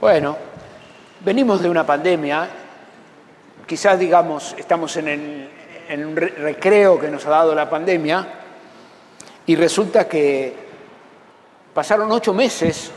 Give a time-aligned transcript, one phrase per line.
[0.00, 0.34] Bueno,
[1.22, 2.48] venimos de una pandemia,
[3.66, 5.08] quizás digamos, estamos en,
[5.88, 8.26] el, un recreo que nos ha dado la pandemia
[9.44, 10.54] y resulta que
[11.74, 12.90] pasaron ocho meses,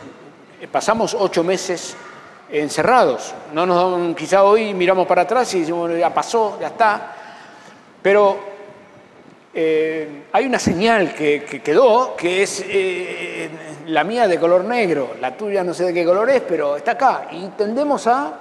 [0.72, 1.94] pasamos ocho meses
[2.50, 3.34] encerrados.
[3.52, 7.16] No nos, quizá hoy miramos para atrás y decimos, ya pasó, ya está.
[8.02, 8.53] Pero
[9.54, 13.50] eh, hay una señal que, quedó, que es eh,
[13.88, 16.92] la mía de color negro, la tuya no sé de qué color es, pero está
[16.92, 17.28] acá.
[17.32, 18.40] Y tendemos a,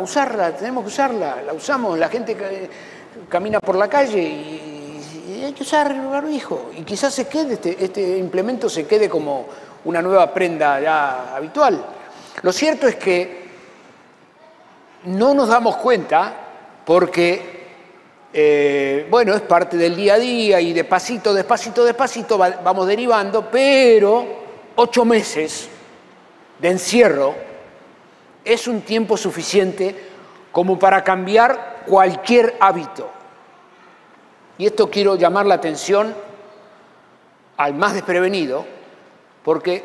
[0.00, 2.36] usarla, tenemos que usarla, la usamos, la gente
[3.28, 4.70] camina por la calle y,
[5.44, 6.70] hay que usar el barbijo.
[6.76, 9.46] Y quizás se quede, este, este implemento se quede como
[9.84, 11.84] una nueva prenda ya habitual.
[12.42, 13.44] Lo cierto es que
[15.04, 16.32] no nos damos cuenta
[16.84, 17.53] porque,
[18.36, 24.26] eh, bueno, es parte del día a día y despacito, despacito, despacito vamos derivando, pero
[24.74, 25.68] ocho meses
[26.58, 27.32] de encierro
[28.44, 29.94] es un tiempo suficiente
[30.50, 33.08] como para cambiar cualquier hábito.
[34.58, 36.12] Y esto quiero llamar la atención
[37.56, 38.66] al más desprevenido,
[39.44, 39.84] porque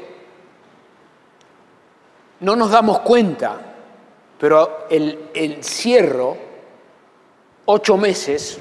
[2.39, 3.61] no nos damos cuenta,
[4.39, 6.48] pero el encierro,
[7.71, 8.57] ocho meses,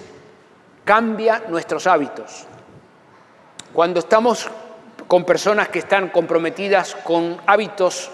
[0.84, 2.44] cambia nuestros hábitos.
[3.72, 4.46] Cuando estamos
[5.06, 8.10] con personas que están comprometidas con hábitos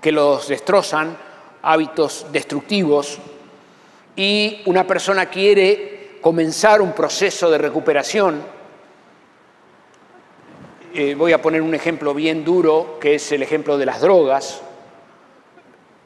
[0.00, 1.18] que los destrozan,
[1.60, 3.18] hábitos destructivos,
[4.16, 8.40] y una persona quiere comenzar un proceso de recuperación,
[10.94, 14.62] eh, voy a poner un ejemplo bien duro, que es el ejemplo de las drogas,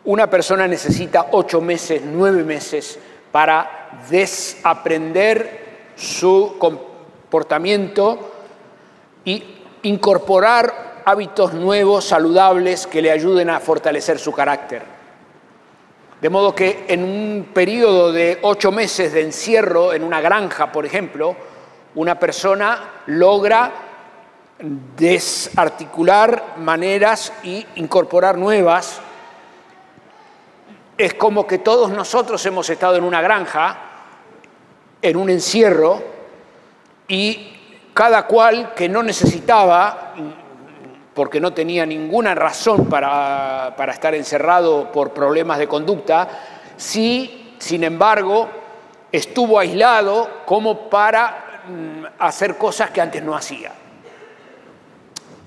[0.03, 2.99] una persona necesita ocho meses, nueve meses
[3.31, 8.33] para desaprender su comportamiento
[9.25, 9.43] y
[9.83, 14.83] incorporar hábitos nuevos, saludables, que le ayuden a fortalecer su carácter.
[16.21, 20.85] De modo que en un periodo de ocho meses de encierro en una granja, por
[20.85, 21.35] ejemplo,
[21.95, 23.73] una persona logra
[24.97, 29.01] desarticular maneras y incorporar nuevas
[31.01, 33.79] es como que todos nosotros hemos estado en una granja,
[35.01, 36.03] en un encierro,
[37.09, 37.55] y
[37.95, 40.13] cada cual que no necesitaba,
[41.15, 46.29] porque no tenía ninguna razón para, estar encerrado por problemas de conducta,
[46.77, 48.51] sí, sin embargo,
[49.11, 53.73] estuvo aislado como para mm, hacer cosas que antes no hacía.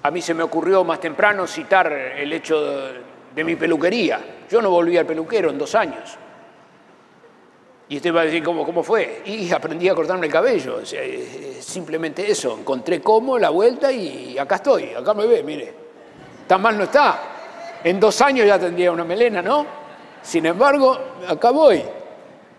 [0.02, 4.20] A mí se me ocurrió más temprano citar el hecho de mi peluquería.
[4.50, 6.18] Yo no volví al peluquero en dos años.
[7.88, 9.22] Y usted va a decir, ¿cómo, cómo fue?
[9.26, 10.82] Y aprendí a cortarme el cabello.
[11.62, 12.58] simplemente eso.
[12.58, 14.94] Encontré cómo, la vuelta y acá estoy.
[14.94, 15.74] Acá me ve, mire.
[16.48, 17.20] Tan mal no está.
[17.84, 19.66] En dos años ya tendría una melena, ¿no?
[20.22, 21.84] Sin embargo, acá voy.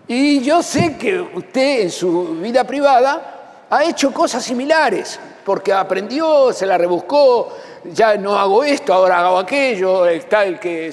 [0.07, 6.53] Y yo sé que usted en su vida privada ha hecho cosas similares, porque aprendió,
[6.53, 10.93] se la rebuscó, ya no hago esto, ahora hago aquello, está el que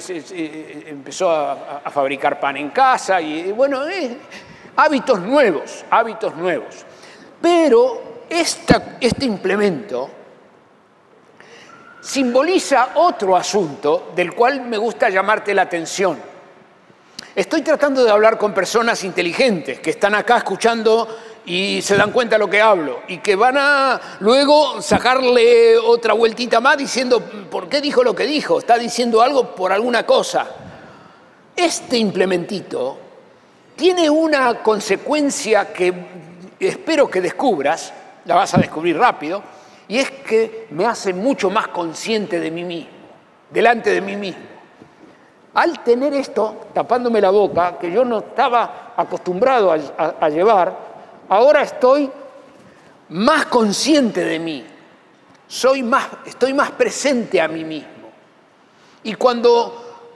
[0.86, 3.82] empezó a, fabricar pan en casa, y bueno,
[4.76, 6.84] hábitos nuevos, hábitos nuevos.
[7.40, 10.10] Pero este implemento
[12.00, 16.18] simboliza otro asunto del cual me gusta llamarte la atención.
[17.34, 21.08] Estoy tratando de hablar con personas inteligentes que están acá escuchando
[21.44, 26.12] y se dan cuenta de lo que hablo y que van a luego sacarle otra
[26.14, 28.58] vueltita más diciendo, ¿por qué dijo lo que dijo?
[28.58, 30.46] Está diciendo algo por alguna cosa.
[31.56, 32.98] Este implementito
[33.74, 35.92] tiene una consecuencia que
[36.60, 37.92] espero que descubras,
[38.24, 39.42] la vas a descubrir rápido,
[39.88, 42.90] y es que me hace mucho más consciente de mí mismo,
[43.50, 44.44] delante de mí mismo.
[45.54, 50.91] Al tener esto tapándome la boca, que yo no estaba acostumbrado a llevar,
[51.32, 52.10] ahora estoy
[53.08, 54.64] más consciente de mí,
[55.46, 58.10] soy más, estoy más presente a mí mismo.
[59.02, 60.10] Y cuando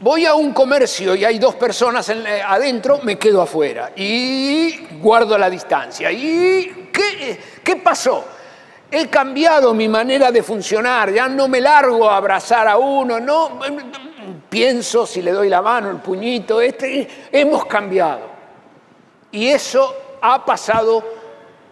[0.00, 5.36] voy a un comercio y hay dos personas eh, adentro, me quedo afuera y guardo
[5.36, 6.10] la distancia.
[6.10, 8.24] ¿Y qué, qué pasó?
[8.90, 13.58] He cambiado mi manera de funcionar, ya no me largo a abrazar a uno, no
[14.48, 18.32] pienso si le doy la mano, el puñito, este, hemos cambiado.
[19.30, 21.04] Y eso ha pasado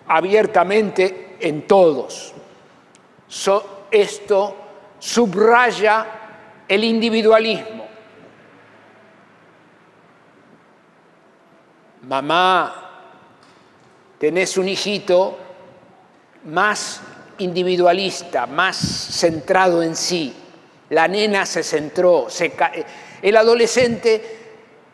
[0.09, 2.35] abiertamente en todos.
[3.91, 4.57] esto
[4.99, 6.07] subraya
[6.69, 7.87] el individualismo.
[12.03, 12.91] Mamá,
[14.19, 15.39] tenés un hijito
[16.45, 17.01] más
[17.39, 20.35] individualista, más centrado en sí.
[20.89, 22.53] La nena se centró, se
[23.23, 24.40] el adolescente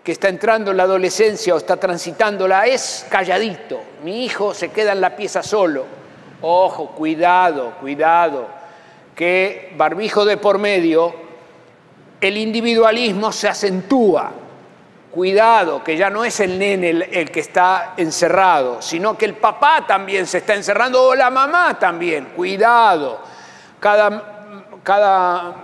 [0.06, 3.81] que está entrando en la adolescencia o está transitándola es calladito.
[4.05, 5.85] Mi hijo se queda en la pieza solo.
[6.43, 8.47] Ojo, cuidado, cuidado,
[9.17, 11.12] que barbijo de por medio,
[12.20, 14.31] el individualismo se acentúa.
[15.11, 19.87] Cuidado, que ya no es el nene el, que está encerrado, sino que el papá
[19.88, 22.26] también se está encerrando o la mamá también.
[22.26, 23.19] Cuidado.
[23.81, 24.52] Cada,
[24.85, 25.55] cada,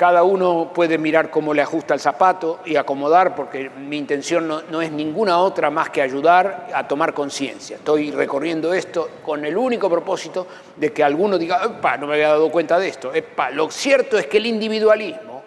[0.00, 4.80] cada uno puede mirar cómo le ajusta el zapato y acomodar, porque mi intención no,
[4.80, 7.76] es ninguna otra más que ayudar a tomar conciencia.
[7.76, 12.50] Estoy recorriendo esto con el único propósito de que alguno diga, no me había dado
[12.50, 13.12] cuenta de esto.
[13.52, 15.42] Lo cierto es que el individualismo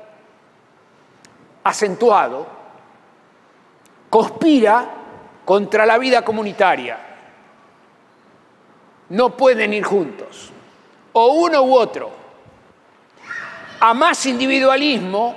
[1.64, 2.46] acentuado
[4.08, 4.88] conspira
[5.44, 7.00] contra la vida comunitaria.
[9.10, 10.52] No pueden ir juntos,
[11.14, 12.23] o uno u otro.
[13.86, 15.36] A más individualismo,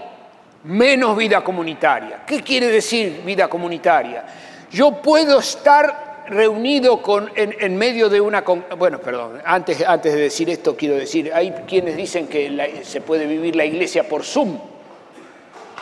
[0.63, 2.23] menos vida comunitaria.
[2.25, 4.25] ¿Qué quiere decir vida comunitaria?
[4.71, 8.43] Yo puedo estar reunido con, en, medio de una...
[8.43, 13.27] Bueno, perdón, antes, antes de decir esto quiero decir, hay quienes dicen que se puede
[13.27, 14.57] vivir la iglesia por Zoom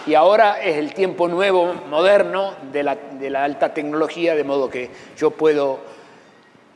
[0.06, 4.88] y ahora es el tiempo nuevo, moderno, de la, alta tecnología, de modo que
[5.18, 5.80] yo puedo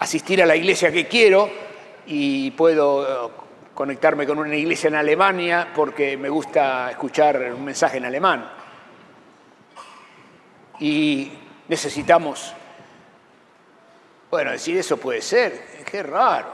[0.01, 1.49] asistir a la iglesia que quiero
[2.07, 3.48] y puedo
[3.79, 8.51] conectarme con una iglesia en Alemania porque me gusta escuchar un mensaje en alemán.
[10.81, 11.31] Y
[11.69, 12.53] necesitamos,
[14.29, 16.49] bueno, decir eso puede ser, qué raro.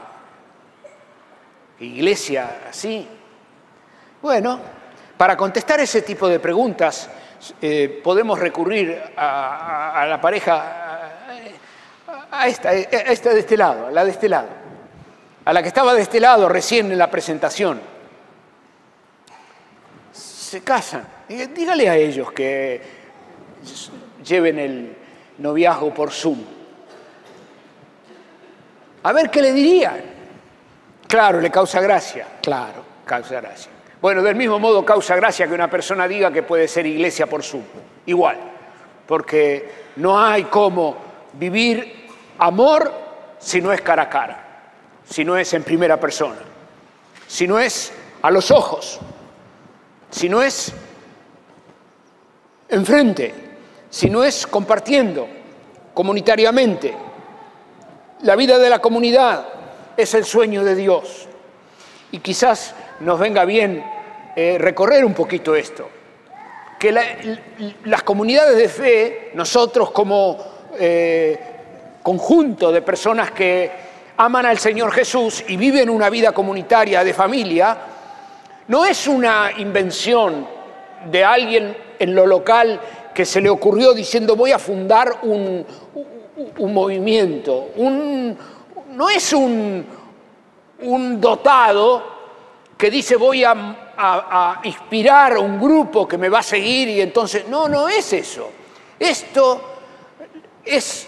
[1.79, 3.07] Iglesia así.
[4.21, 4.59] Bueno,
[5.17, 7.09] para contestar ese tipo de preguntas,
[7.59, 11.09] eh, podemos recurrir a, la pareja,
[12.29, 14.64] a esta, a esta de este lado, a la de este lado,
[15.45, 17.79] a la que estaba de este lado recién en la presentación.
[20.11, 21.07] Se casan.
[21.27, 22.81] Dígale a ellos que
[24.23, 24.97] lleven el
[25.37, 26.39] noviazgo por Zoom.
[29.03, 30.01] A ver qué le dirían.
[31.07, 32.25] Claro, le causa gracia.
[32.41, 33.71] Claro, causa gracia.
[34.01, 37.43] Bueno, del mismo modo causa gracia que una persona diga que puede ser iglesia por
[37.43, 37.61] su.
[38.07, 38.37] Igual,
[39.07, 40.97] porque no hay cómo
[41.33, 42.07] vivir
[42.37, 42.91] amor
[43.39, 44.44] si no es cara a cara,
[45.07, 46.39] si no es en primera persona,
[47.27, 47.91] si no es
[48.21, 48.99] a los ojos,
[50.09, 50.73] si no es
[52.69, 53.33] enfrente,
[53.89, 55.27] si no es compartiendo
[55.93, 56.93] comunitariamente.
[58.21, 59.45] La vida de la comunidad
[59.95, 61.27] es el sueño de Dios.
[62.11, 63.83] Y quizás nos venga bien
[64.35, 65.89] eh, recorrer un poquito esto.
[66.79, 66.91] Que
[67.85, 70.37] las comunidades de fe, nosotros como
[70.77, 71.39] eh,
[72.03, 73.84] conjunto de personas que
[74.17, 77.77] aman al Señor Jesús y viven una vida comunitaria de familia,
[78.67, 80.47] no es una invención
[81.05, 82.79] de alguien en lo local
[83.13, 85.65] que se le ocurrió diciendo voy a fundar un,
[86.59, 89.85] movimiento, no es un,
[91.19, 92.15] dotado
[92.77, 97.47] que dice voy a, inspirar a un grupo que me va a seguir y entonces,
[97.47, 98.49] no, no es eso.
[98.99, 99.61] Esto
[100.65, 101.07] es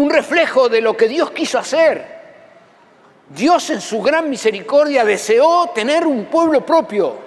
[0.00, 2.20] un reflejo de lo que Dios quiso hacer.
[3.28, 7.18] Dios en su gran misericordia deseó tener un pueblo propio.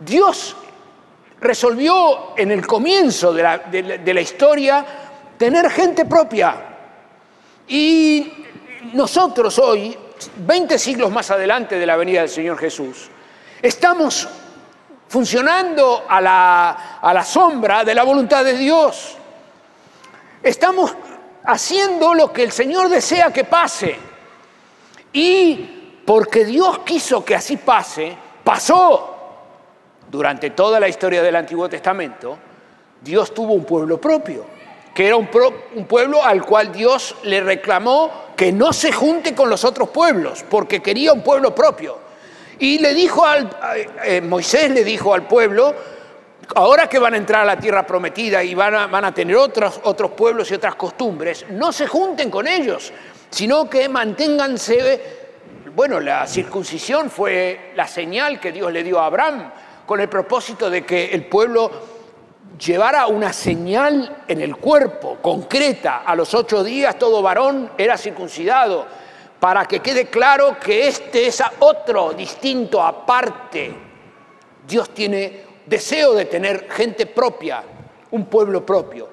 [0.00, 0.56] Dios
[1.40, 4.84] resolvió en el comienzo de la, historia
[5.36, 6.56] tener gente propia.
[7.68, 8.32] Y
[8.94, 9.96] nosotros hoy
[10.38, 13.08] 20 siglos más adelante de la venida del Señor Jesús,
[13.60, 14.26] estamos
[15.06, 19.16] funcionando a la, a la sombra de la voluntad de Dios.
[20.42, 20.94] Estamos
[21.44, 23.96] haciendo lo que el Señor desea que pase.
[25.12, 29.14] Y porque Dios quiso que así pase, pasó.
[30.10, 32.38] Durante toda la historia del Antiguo Testamento,
[33.00, 34.46] Dios tuvo un pueblo propio,
[34.94, 39.64] que era un, pueblo al cual Dios le reclamó que no se junte con los
[39.64, 41.98] otros pueblos, porque quería un pueblo propio.
[42.58, 43.50] Y le dijo al,
[44.04, 45.74] eh, Moisés le dijo al pueblo,
[46.54, 49.36] ahora que van a entrar a la tierra prometida y van a, van a tener
[49.36, 52.92] otros, otros pueblos y otras costumbres, no se junten con ellos,
[53.30, 55.02] sino que manténganse,
[55.74, 59.50] bueno, la circuncisión fue la señal que Dios le dio a Abraham
[59.86, 61.70] con el propósito de que el pueblo
[62.58, 66.02] llevara una señal en el cuerpo concreta.
[66.04, 68.86] A los ocho días todo varón era circuncidado,
[69.38, 73.72] para que quede claro que este es otro, distinto, aparte.
[74.66, 77.62] Dios tiene deseo de tener gente propia,
[78.10, 79.08] un pueblo propio.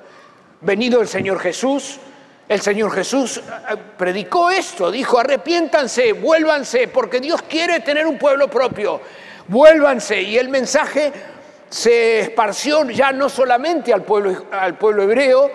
[0.62, 2.00] Venido el Señor Jesús,
[2.48, 8.50] el Señor Jesús eh, predicó esto, dijo, arrepiéntanse, vuélvanse, porque Dios quiere tener un pueblo
[8.50, 9.02] propio.
[9.48, 10.22] vuélvanse.
[10.22, 11.12] Y el mensaje
[11.70, 15.52] se esparció ya no solamente al pueblo, al pueblo hebreo,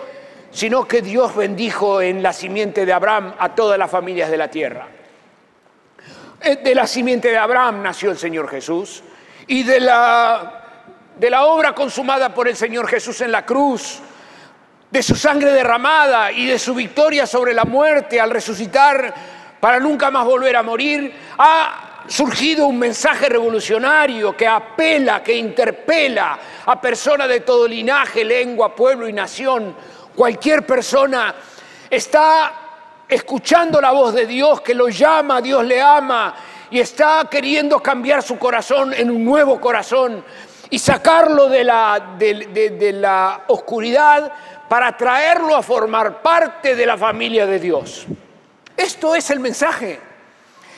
[0.51, 4.49] sino que Dios bendijo en la simiente de Abraham a todas las familias de la
[4.49, 4.87] tierra.
[6.41, 9.03] Eh, de la simiente de Abraham nació el Señor Jesús
[9.47, 10.60] y de la,
[11.21, 13.99] de la obra consumada por el Señor Jesús en la cruz,
[14.89, 19.13] de su sangre derramada y de su victoria sobre la muerte al resucitar
[19.59, 26.39] para nunca más volver a morir, ha surgido un mensaje revolucionario que apela, que interpela
[26.65, 29.75] a personas de todo linaje, lengua, pueblo y nación.
[30.15, 31.35] Cualquier persona
[31.87, 32.53] está
[33.07, 36.33] escuchando la voz de Dios que lo llama, Dios le ama
[36.71, 40.23] y está queriendo cambiar su corazón en un nuevo corazón
[40.71, 44.31] y sacarlo de la, de, la oscuridad
[44.69, 48.07] para traerlo a formar parte de la familia de Dios.
[48.75, 49.99] Esto es el mensaje.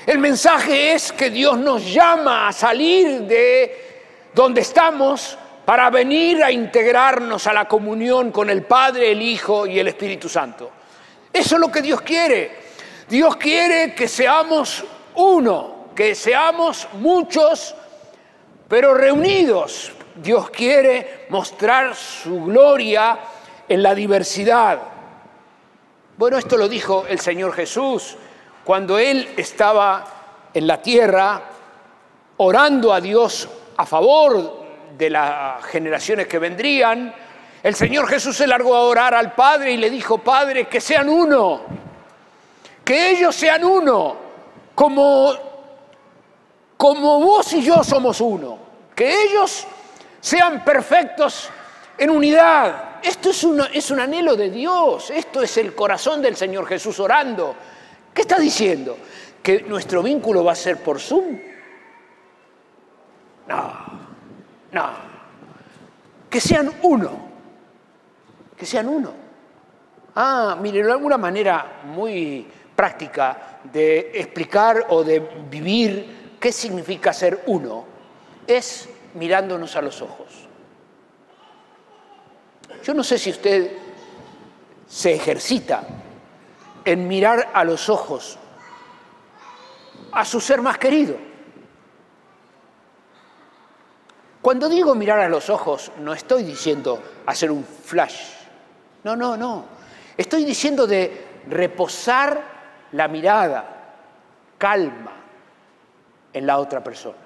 [0.08, 4.02] El mensaje es que Dios nos llama a salir de
[4.34, 9.78] donde estamos para venir a integrarnos a la comunión con el Padre, el Hijo y
[9.78, 10.72] el Espíritu Santo.
[11.32, 12.64] Eso es lo que Dios quiere.
[13.08, 14.84] Dios quiere que seamos
[15.16, 17.76] uno, que seamos muchos,
[18.74, 19.92] pero reunidos.
[20.16, 23.20] Dios quiere mostrar su gloria
[23.70, 24.80] en la diversidad.
[26.18, 28.18] Bueno, esto lo dijo el Señor Jesús
[28.64, 30.04] cuando Él estaba
[30.52, 31.40] en la tierra
[32.38, 34.66] orando a Dios a favor
[34.98, 37.14] de las generaciones que vendrían.
[37.62, 41.10] El Señor Jesús se largó a orar al Padre y le dijo, Padre, que sean
[41.10, 41.62] uno,
[42.84, 44.16] que ellos sean uno,
[44.74, 45.32] como,
[46.76, 48.63] como vos y yo somos uno,
[48.96, 49.68] que ellos
[50.20, 51.50] sean perfectos
[51.98, 53.00] en unidad.
[53.04, 53.44] Esto es,
[53.92, 57.56] un anhelo de Dios, esto es el corazón del Señor Jesús orando.
[58.14, 58.98] ¿Qué está diciendo?
[59.42, 61.38] ¿Que nuestro vínculo va a ser por Zoom?
[63.48, 63.74] No,
[64.72, 64.90] no.
[66.30, 67.30] Que sean uno,
[68.56, 69.14] que sean uno.
[70.16, 75.20] Ah, miren, alguna manera muy práctica de explicar o de
[75.50, 77.93] vivir qué significa ser uno
[78.48, 80.28] es mirándonos a los ojos.
[82.84, 83.72] Yo no sé si usted
[84.88, 85.84] se ejercita
[86.86, 88.38] en mirar a los ojos
[90.12, 91.16] a su ser más querido.
[94.42, 98.34] Cuando digo mirar a los ojos, no estoy diciendo hacer un flash.
[99.04, 99.66] No, no, no.
[100.18, 102.44] Estoy diciendo de reposar
[102.92, 103.66] la mirada,
[104.58, 105.12] calma,
[106.34, 107.23] en la otra persona.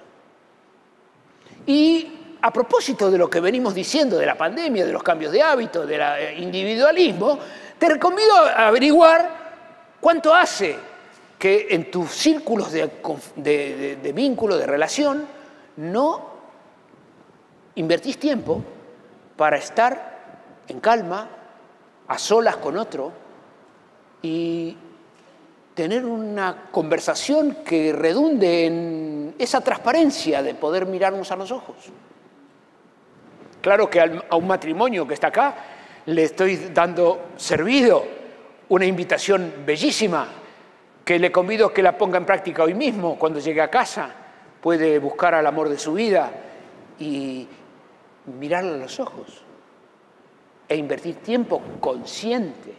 [1.68, 5.42] Y a propósito de lo que venimos diciendo de la pandemia, de los cambios de
[5.44, 7.38] hábito, del eh, individualismo,
[7.78, 10.78] te recomiendo averiguar cuánto hace
[11.38, 15.26] que en tus círculos de, vínculo, de relación,
[15.78, 16.38] no
[17.76, 18.64] invertís tiempo
[19.36, 21.30] para estar en calma,
[22.08, 23.12] a solas con otro
[24.22, 24.76] y
[25.76, 31.76] tener una conversación que redunde en esa transparencia de poder mirarnos a los ojos.
[33.62, 35.56] Claro que a un matrimonio que está acá
[36.06, 38.06] le estoy dando servido
[38.70, 40.28] una invitación bellísima
[41.04, 44.10] que le convido a que la ponga en práctica hoy mismo, cuando llegue a casa.
[44.62, 46.32] Puede buscar al amor de su vida
[47.00, 47.48] y
[48.26, 49.44] mirarle a los ojos
[50.68, 52.74] e invertir tiempo consciente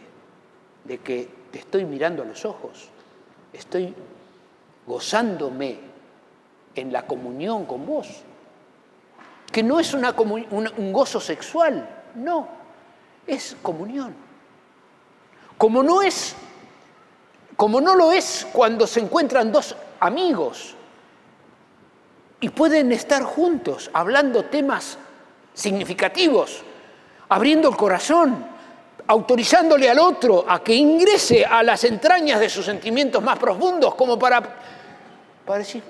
[0.83, 2.89] de que te estoy mirando a los ojos,
[3.51, 3.93] estoy
[4.85, 5.88] gozándome
[6.79, 8.23] en la comunión con vos
[9.51, 12.47] que no es un gozo sexual, no,
[13.25, 14.15] es comunión.
[15.57, 16.35] Como no es,
[17.55, 20.75] como no lo es cuando se encuentran dos amigos
[22.39, 24.97] y pueden estar juntos hablando temas
[25.53, 26.61] significativos,
[27.27, 28.45] abriendo el corazón,
[29.07, 34.17] autorizándole al otro a que ingrese a las entrañas de sus sentimientos más profundos, como
[34.17, 34.41] para,
[35.45, 35.83] para decir,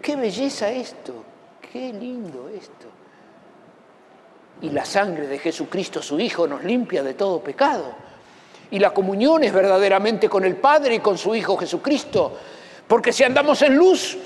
[0.00, 1.24] qué, belleza esto,
[1.72, 2.86] Qué lindo esto.
[4.62, 7.94] Y la sangre de Jesucristo, su Hijo, nos limpia de todo pecado.
[8.70, 12.32] Y la comunión es verdaderamente con el Padre y con su Hijo Jesucristo.
[12.86, 14.16] Porque si andamos en luz,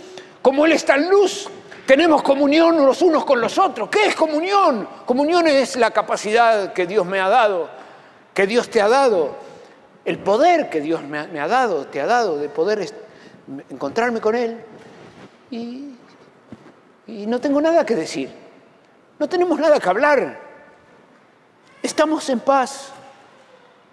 [0.41, 1.49] como Él está en luz,
[1.85, 3.89] tenemos comunión los unos con los otros.
[3.89, 4.89] ¿Qué es comunión?
[5.05, 7.69] Comunión es la capacidad que Dios me ha dado,
[8.33, 9.35] que Dios te ha dado,
[10.05, 12.89] el poder que Dios me ha, dado, te ha dado de poder
[13.69, 14.65] encontrarme con Él
[15.53, 18.31] y no tengo nada que decir.
[19.19, 20.41] No tenemos nada que hablar.
[21.83, 22.93] Estamos en paz,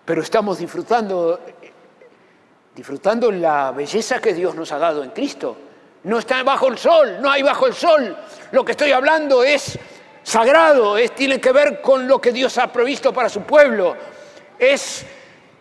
[0.06, 1.40] pero estamos disfrutando,
[2.76, 5.58] disfrutando la belleza que Dios nos ha dado en Cristo,
[6.02, 8.16] No está bajo el sol, no hay bajo el sol.
[8.54, 9.78] Lo que estoy hablando es
[10.24, 13.98] sagrado, es, tiene que ver con lo que Dios ha provisto para su pueblo.
[14.58, 15.06] Es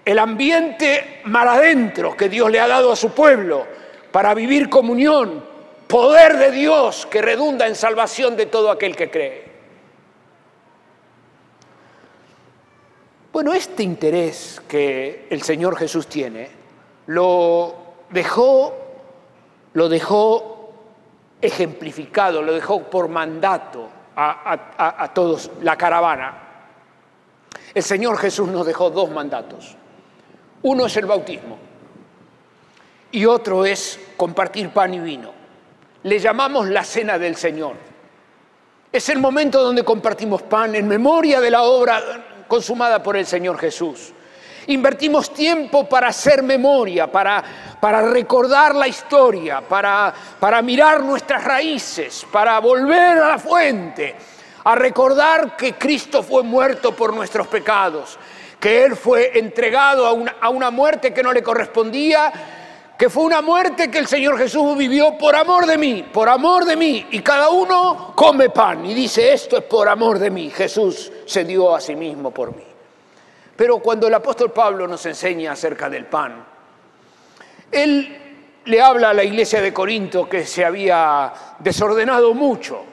[0.05, 3.67] el ambiente mal adentro que Dios le ha dado a su pueblo
[4.12, 5.45] para vivir comunión,
[5.88, 9.49] poder de Dios que redunda en salvación de todo aquel que cree.
[13.33, 16.50] Bueno, este interés que el Señor Jesús tiene
[17.07, 17.75] lo
[18.11, 18.76] dejó,
[19.73, 20.73] lo dejó
[21.40, 26.42] ejemplificado, lo dejó por mandato a, todos, la caravana.
[27.73, 29.76] El Señor Jesús nos dejó dos mandatos.
[30.62, 31.57] Uno es el bautismo
[33.12, 35.38] y otro es compartir pan y vino.
[36.09, 37.77] Le llamamos la cena del Señor.
[38.91, 43.59] Es el momento donde compartimos pan en memoria de la obra consumada por el Señor
[43.59, 44.15] Jesús.
[44.69, 47.45] Invertimos tiempo para hacer memoria, para,
[47.79, 54.17] para recordar la historia, para, para mirar nuestras raíces, para volver a la fuente,
[54.65, 58.19] a recordar que Cristo fue muerto por nuestros pecados,
[58.59, 62.33] que Él fue entregado a una, a una muerte que no le correspondía
[62.99, 66.64] que fue una muerte que el Señor Jesús vivió por amor de mí, por amor
[66.64, 67.07] de mí.
[67.12, 70.50] Y cada uno come pan y dice, esto es por amor de mí.
[70.50, 72.64] Jesús se dio a sí mismo por mí.
[73.55, 76.45] Pero cuando el apóstol Pablo nos enseña acerca del pan,
[77.71, 78.19] él
[78.64, 82.85] le habla a la iglesia de Corinto que se había desordenado mucho.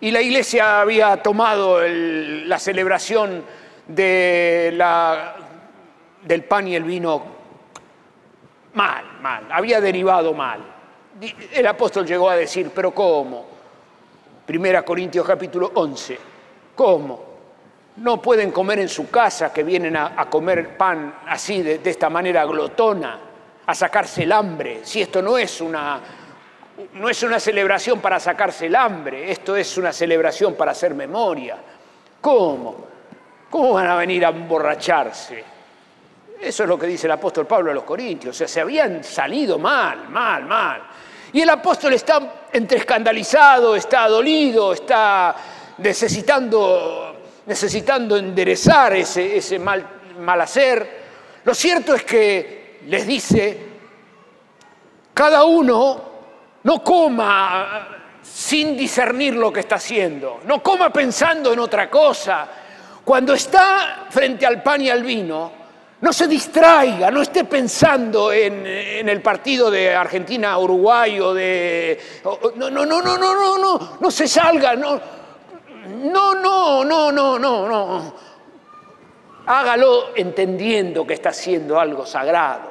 [0.00, 3.44] Y la iglesia había tomado la celebración
[3.86, 4.76] del
[6.48, 7.37] pan y el vino
[8.78, 10.60] Mal, mal, había derivado mal.
[11.52, 13.44] El apóstol llegó a decir, pero ¿cómo?
[14.46, 16.18] Primera Corintios capítulo 11,
[16.76, 17.24] ¿cómo?
[17.96, 22.08] No pueden comer en su casa que vienen a, comer pan así, de, de esta
[22.08, 23.18] manera glotona,
[23.66, 24.82] a sacarse el hambre.
[24.84, 26.00] Si esto no es una,
[26.94, 31.56] no es una celebración para sacarse el hambre, esto es una celebración para hacer memoria.
[32.20, 32.76] ¿Cómo?
[33.50, 35.57] ¿Cómo van a venir a emborracharse?
[36.40, 38.36] Eso es lo que dice el apóstol Pablo a los Corintios.
[38.36, 40.82] O sea, se habían salido mal, mal, mal.
[41.32, 45.34] Y el apóstol está entre escandalizado, está dolido, está
[45.78, 49.84] necesitando, necesitando enderezar ese, ese mal,
[50.20, 50.98] mal hacer.
[51.44, 53.66] Lo cierto es que les dice,
[55.12, 56.02] cada uno
[56.62, 57.88] no coma
[58.22, 62.48] sin discernir lo que está haciendo, no coma pensando en otra cosa.
[63.04, 65.57] Cuando está frente al pan y al vino,
[66.00, 71.98] no se distraiga, no esté pensando en, el partido de Argentina-Uruguay o de...
[72.56, 75.00] no, no, no, no, no, no, no, no se salga, no,
[75.88, 78.14] no, no, no, no, no, no.
[79.46, 82.70] Hágalo entendiendo que está haciendo algo sagrado,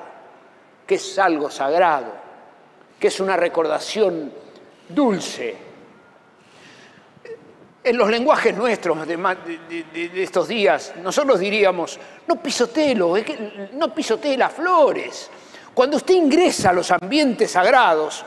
[0.86, 2.13] que es algo sagrado,
[3.00, 4.32] que es una recordación
[4.88, 5.66] dulce
[7.88, 11.97] en los lenguajes nuestros de, estos días, nosotros diríamos,
[12.28, 13.15] no pisotelo,
[13.73, 15.30] no pisotee las flores.
[15.73, 18.26] Cuando usted ingresa a los ambientes sagrados,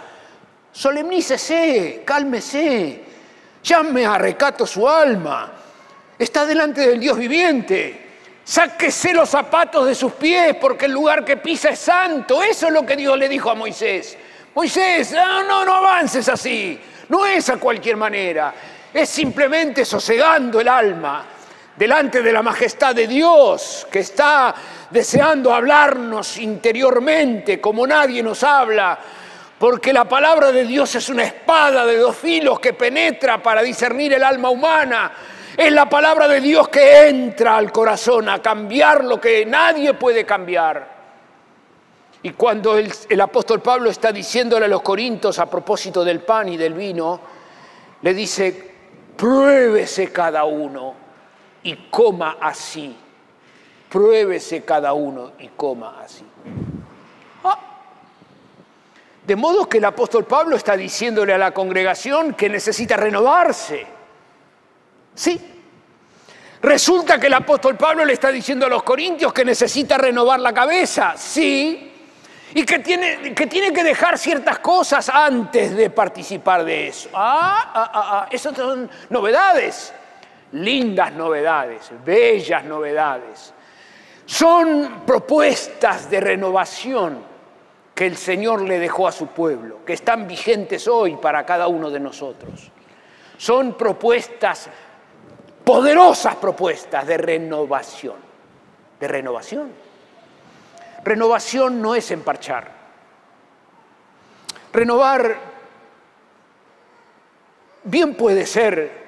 [0.73, 3.05] solemnícese, cálmese,
[3.63, 5.53] llame a recato su alma,
[6.19, 8.07] está delante del Dios viviente.
[8.43, 12.43] Sáquese los zapatos de sus pies porque el lugar que pisa es santo.
[12.43, 14.17] Eso es lo que Dios le dijo a Moisés.
[14.55, 16.81] Moisés, no, no, no avances así.
[17.09, 18.55] No es a cualquier manera
[18.93, 21.25] es simplemente sosegando el alma
[21.77, 24.55] delante de la majestad de Dios que está
[24.91, 28.99] deseando hablarnos interiormente como nadie nos habla,
[29.59, 34.13] porque la palabra de Dios es una espada de dos filos que penetra para discernir
[34.15, 35.13] el alma humana.
[35.57, 40.25] Es la palabra de Dios que entra al corazón a cambiar lo que nadie puede
[40.25, 41.01] cambiar.
[42.23, 46.49] Y cuando el, el apóstol Pablo está diciéndole a los corintios a propósito del pan
[46.49, 47.21] y del vino,
[48.03, 48.70] le dice,
[49.21, 50.95] pruébese cada uno
[51.63, 52.97] y coma así.
[53.91, 56.25] Pruébese cada uno y coma así.
[57.45, 57.59] Ah.
[59.27, 63.87] De modo que el apóstol Pablo está diciéndole a la congregación que necesita renovarse.
[65.15, 65.39] Sí.
[66.63, 70.55] Resulta que el apóstol Pablo le está diciendo a los corintios que necesita renovar la
[70.55, 71.15] cabeza.
[71.19, 71.90] Sí
[72.55, 77.09] y que tiene, que dejar ciertas cosas antes de participar de eso.
[77.15, 79.93] Ah, ah, ah, ah, esas son novedades,
[80.53, 83.55] lindas novedades, bellas novedades.
[84.27, 87.25] Son propuestas de renovación
[87.95, 91.91] que el Señor le dejó a su pueblo, que están vigentes hoy para cada uno
[91.91, 92.71] de nosotros.
[93.37, 94.69] Son propuestas,
[95.65, 98.17] poderosas propuestas de renovación,
[98.99, 99.90] de renovación.
[101.05, 102.71] Renovación no es emparchar.
[104.73, 105.37] Renovar,
[107.85, 109.01] bien puede ser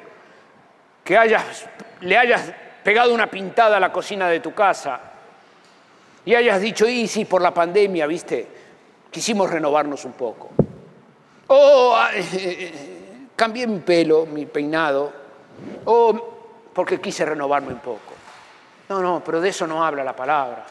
[1.05, 1.19] que
[2.01, 2.53] le hayas
[2.83, 5.01] pegado una pintada a la cocina de tu casa
[6.25, 8.47] y hayas dicho, y sí, por la pandemia, viste,
[9.11, 10.51] quisimos renovarnos un poco.
[11.49, 11.97] O
[13.37, 15.13] cambié mi pelo, mi peinado,
[15.85, 16.33] o
[16.73, 18.15] porque quise renovarme un poco.
[18.89, 20.65] No, no, pero de eso no habla la palabra.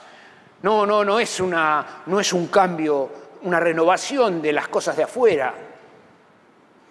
[0.63, 3.09] No, no, no es, una, no es un cambio,
[3.43, 5.53] una renovación de las cosas de afuera.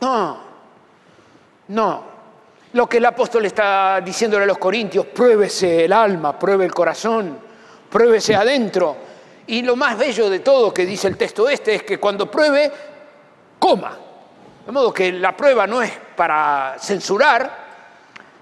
[0.00, 0.40] No,
[1.68, 2.10] no.
[2.72, 7.38] Lo que el apóstol está diciéndole a los corintios, pruébese el alma, pruebe el corazón,
[7.90, 8.96] pruébese adentro.
[9.46, 12.70] Y lo más bello de todo que dice el texto este es que cuando pruebe,
[13.58, 13.96] coma.
[14.66, 17.50] De modo que la prueba no es para censurar,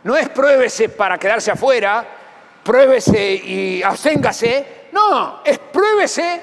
[0.05, 2.07] no es pruébese para quedarse afuera,
[2.63, 6.41] pruébese y absténgase, no, es pruébese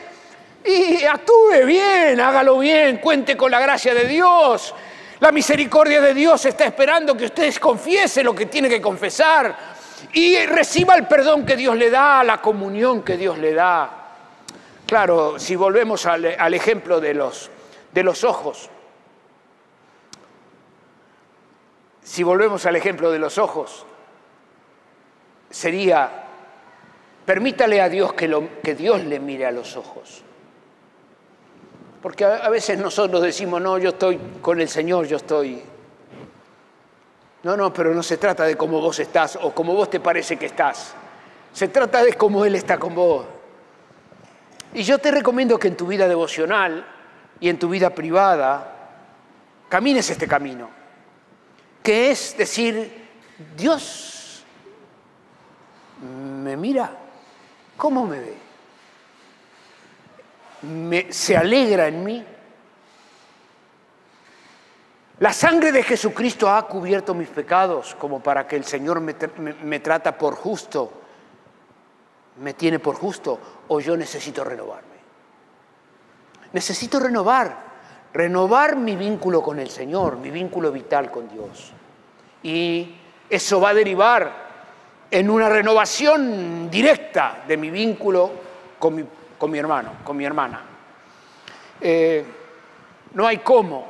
[0.66, 4.74] y actúe bien, hágalo bien, cuente con la gracia de Dios.
[5.20, 9.56] La misericordia de Dios está esperando que usted confiese lo que tiene que confesar
[10.14, 14.06] y reciba el perdón que Dios le da, la comunión que Dios le da.
[14.86, 17.50] Claro, si volvemos al, ejemplo de los,
[17.92, 18.70] de los ojos,
[22.04, 23.86] si volvemos al ejemplo de los ojos,
[25.50, 26.25] sería,
[27.26, 30.22] permítale a Dios que, Dios le mire a los ojos.
[32.02, 35.62] Porque a, veces nosotros decimos, no, yo estoy con el Señor, yo estoy...
[37.44, 40.38] No, no, pero no se trata de cómo vos estás o cómo vos te parece
[40.38, 40.94] que estás.
[41.52, 43.26] Se trata de cómo Él está con vos.
[44.74, 46.86] Y yo te recomiendo que en tu vida devocional
[47.40, 48.76] y en tu vida privada
[49.70, 50.70] camines este camino,
[51.82, 53.08] que es decir,
[53.56, 54.44] Dios
[56.02, 57.05] me mira,
[57.78, 58.46] ¿cómo me ve?
[61.10, 62.26] se alegra en mí.
[65.20, 70.18] La sangre de Jesucristo ha cubierto mis pecados como para que el Señor me, trata
[70.18, 70.92] por justo,
[72.42, 74.96] me tiene por justo, o yo necesito renovarme.
[76.52, 77.56] Necesito renovar,
[78.14, 81.72] renovar mi vínculo con el Señor, mi vínculo vital con Dios.
[82.44, 82.96] Y
[83.30, 84.45] eso va a derivar
[85.12, 88.32] en una renovación directa de mi vínculo
[88.80, 89.06] con mi
[89.38, 90.62] con mi hermano, con mi hermana.
[91.82, 92.26] Eh,
[93.14, 93.88] no hay cómo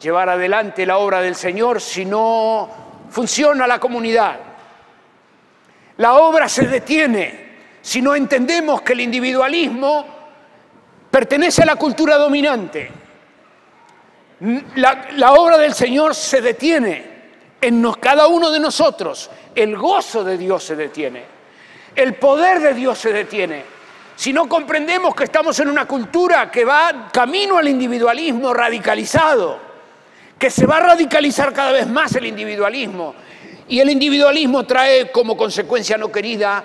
[0.00, 2.68] llevar adelante la obra del Señor si no
[3.10, 4.38] funciona la comunidad.
[5.98, 10.06] La obra se detiene si no entendemos que el individualismo
[11.10, 12.90] pertenece a la cultura dominante.
[14.76, 17.12] La, la obra del Señor se detiene
[17.60, 19.30] en cada uno de nosotros.
[19.54, 21.24] El gozo de Dios se detiene.
[21.94, 23.64] El poder de Dios se detiene
[24.16, 29.58] si no comprendemos que estamos en una cultura que va camino al individualismo radicalizado,
[30.38, 33.14] que se va a radicalizar cada vez más el individualismo,
[33.68, 36.62] y el individualismo trae como consecuencia no querida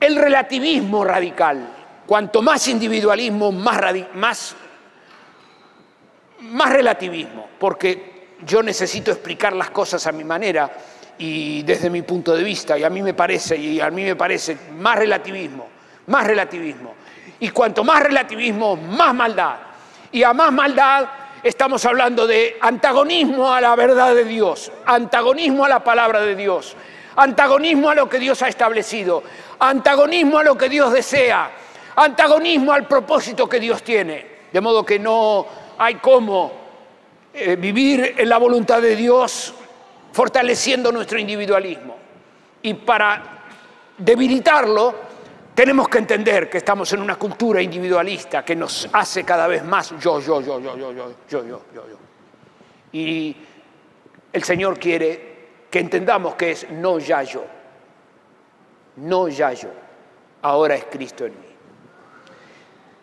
[0.00, 1.68] el relativismo radical.
[2.06, 3.80] Cuanto más individualismo, más,
[4.14, 4.56] más,
[6.40, 10.70] más relativismo, porque yo necesito explicar las cosas a mi manera
[11.18, 14.16] y desde mi punto de vista, y a mí me parece, y a mí me
[14.16, 15.68] parece más relativismo,
[16.06, 16.94] más relativismo.
[17.40, 19.56] Y cuanto más relativismo, más maldad.
[20.10, 21.08] Y a más maldad
[21.42, 26.76] estamos hablando de antagonismo a la verdad de Dios, antagonismo a la palabra de Dios,
[27.16, 29.22] antagonismo a lo que Dios ha establecido,
[29.58, 31.50] antagonismo a lo que Dios desea,
[31.96, 34.32] antagonismo al propósito que Dios tiene.
[34.52, 35.46] De modo que no
[35.78, 36.52] hay cómo
[37.32, 39.54] eh, vivir en la voluntad de Dios
[40.12, 41.96] fortaleciendo nuestro individualismo.
[42.62, 43.44] Y para
[43.98, 44.94] debilitarlo,
[45.54, 49.90] tenemos que entender que estamos en una cultura individualista que nos hace cada vez más
[49.98, 51.98] yo, yo, yo, yo, yo, yo, yo, yo, yo.
[52.92, 53.36] Y
[54.32, 55.32] el Señor quiere
[55.70, 57.44] que entendamos que es no ya yo,
[58.96, 59.70] no ya yo,
[60.42, 61.46] ahora es Cristo en mí.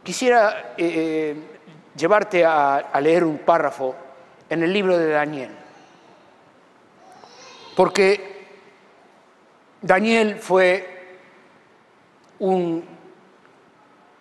[0.04, 1.36] Quisiera eh,
[1.96, 3.96] llevarte a leer un párrafo
[4.50, 5.59] en el libro de Daniel.
[7.80, 8.20] Porque
[9.82, 10.86] Daniel fue
[12.40, 12.84] un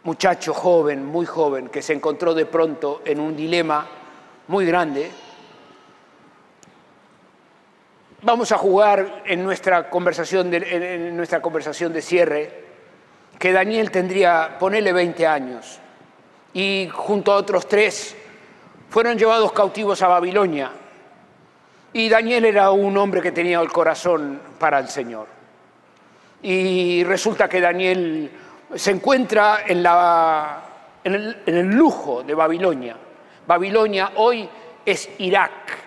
[0.04, 3.84] muchacho joven, muy joven, que se encontró de pronto en un dilema
[4.46, 5.10] muy grande.
[8.22, 12.64] Vamos a jugar en nuestra conversación de, nuestra conversación de cierre
[13.40, 15.80] que Daniel tendría, ponele 20 años,
[16.54, 18.14] y junto a otros tres
[18.88, 20.70] fueron llevados cautivos a Babilonia
[21.92, 25.26] y Daniel era un hombre que tenía el corazón para el Señor.
[26.42, 28.30] Y resulta que Daniel
[28.74, 29.84] se encuentra en
[31.04, 32.96] el, el lujo de Babilonia.
[33.46, 34.48] Babilonia hoy
[34.84, 35.78] es Irak.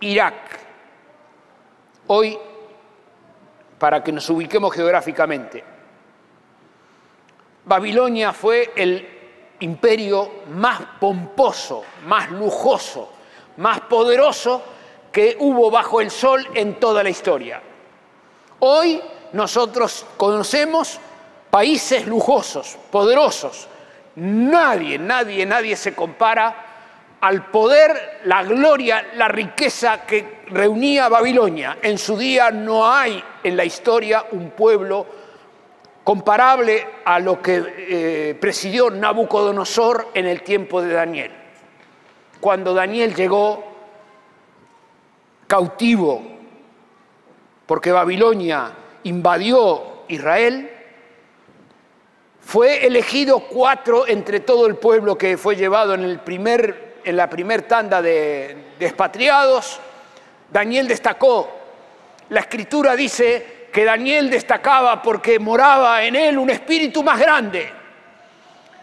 [0.00, 0.34] Irak.
[2.08, 2.36] Hoy,
[3.78, 5.64] para que nos ubiquemos geográficamente,
[7.64, 9.08] Babilonia fue el
[9.60, 13.12] imperio más pomposo, más lujoso,
[13.58, 14.71] más poderoso
[15.12, 17.60] que hubo bajo el sol en toda la historia.
[18.60, 19.00] Hoy
[19.32, 20.98] nosotros conocemos
[21.50, 23.68] países lujosos, poderosos.
[24.16, 26.72] Nadie, nadie, nadie se compara
[27.20, 31.78] al poder, la gloria, la riqueza que reunía Babilonia.
[31.82, 35.06] En su día no hay en la historia un pueblo
[36.02, 41.30] comparable a lo que eh, presidió Nabucodonosor en el tiempo de Daniel.
[42.40, 43.71] Cuando Daniel llegó
[45.52, 46.22] cautivo,
[47.66, 50.70] porque Babilonia invadió Israel,
[52.40, 57.28] fue elegido cuatro entre todo el pueblo que fue llevado en, el primer, en la
[57.28, 59.78] primer tanda de, de expatriados.
[60.50, 61.50] Daniel destacó.
[62.30, 67.70] La escritura dice que Daniel destacaba porque moraba en él un espíritu más grande,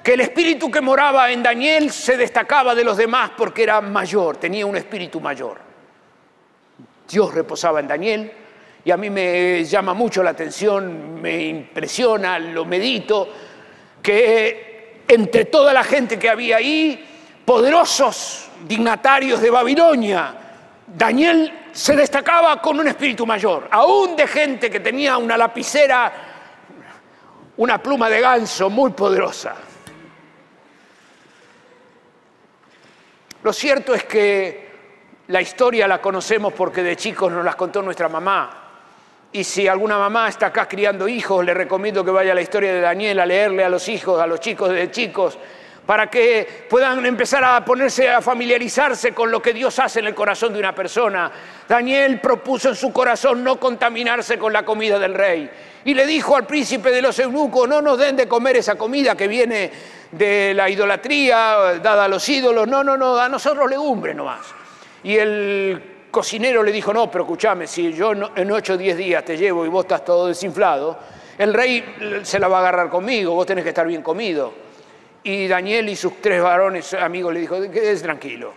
[0.04, 4.38] que el espíritu que moraba en Daniel se destacaba de los demás porque era mayor,
[4.38, 5.69] tenía un espíritu mayor.
[7.10, 8.32] Dios reposaba en Daniel
[8.86, 13.28] y a mí me llama mucho la atención, me impresiona, lo medito,
[14.02, 17.06] que entre toda la gente que había ahí,
[17.44, 20.36] poderosos dignatarios de Babilonia,
[20.86, 26.14] Daniel se destacaba con un espíritu mayor, aún de gente que tenía una lapicera,
[27.58, 29.56] una pluma de ganso muy poderosa.
[33.42, 34.69] Lo cierto es que
[35.30, 38.50] la historia la conocemos porque de chicos nos las contó nuestra mamá.
[39.32, 42.74] Y si alguna mamá está acá criando hijos, le recomiendo que vaya a la historia
[42.74, 45.38] de Daniel a leerle a los hijos, a los chicos de chicos,
[45.86, 50.16] para que puedan empezar a ponerse a familiarizarse con lo que Dios hace en el
[50.16, 51.32] corazón de una persona.
[51.68, 55.48] Daniel propuso en su corazón no contaminarse con la comida del rey.
[55.86, 59.16] Y le dijo al príncipe de los eunucos, no nos den de comer esa comida
[59.16, 59.72] que viene
[60.12, 64.59] de la idolatría dada a los ídolos, no, no, no, a nosotros legumbre nomás.
[65.04, 69.24] Y el cocinero le dijo, no, pero escúchame, si yo en ocho o diez días
[69.24, 70.98] te llevo y vos estás todo desinflado,
[71.38, 74.54] el rey se la va a agarrar conmigo, vos tenés que estar bien comido.
[75.24, 78.54] Y Daniel y sus tres varones amigos le dijo, quédese tranquilo,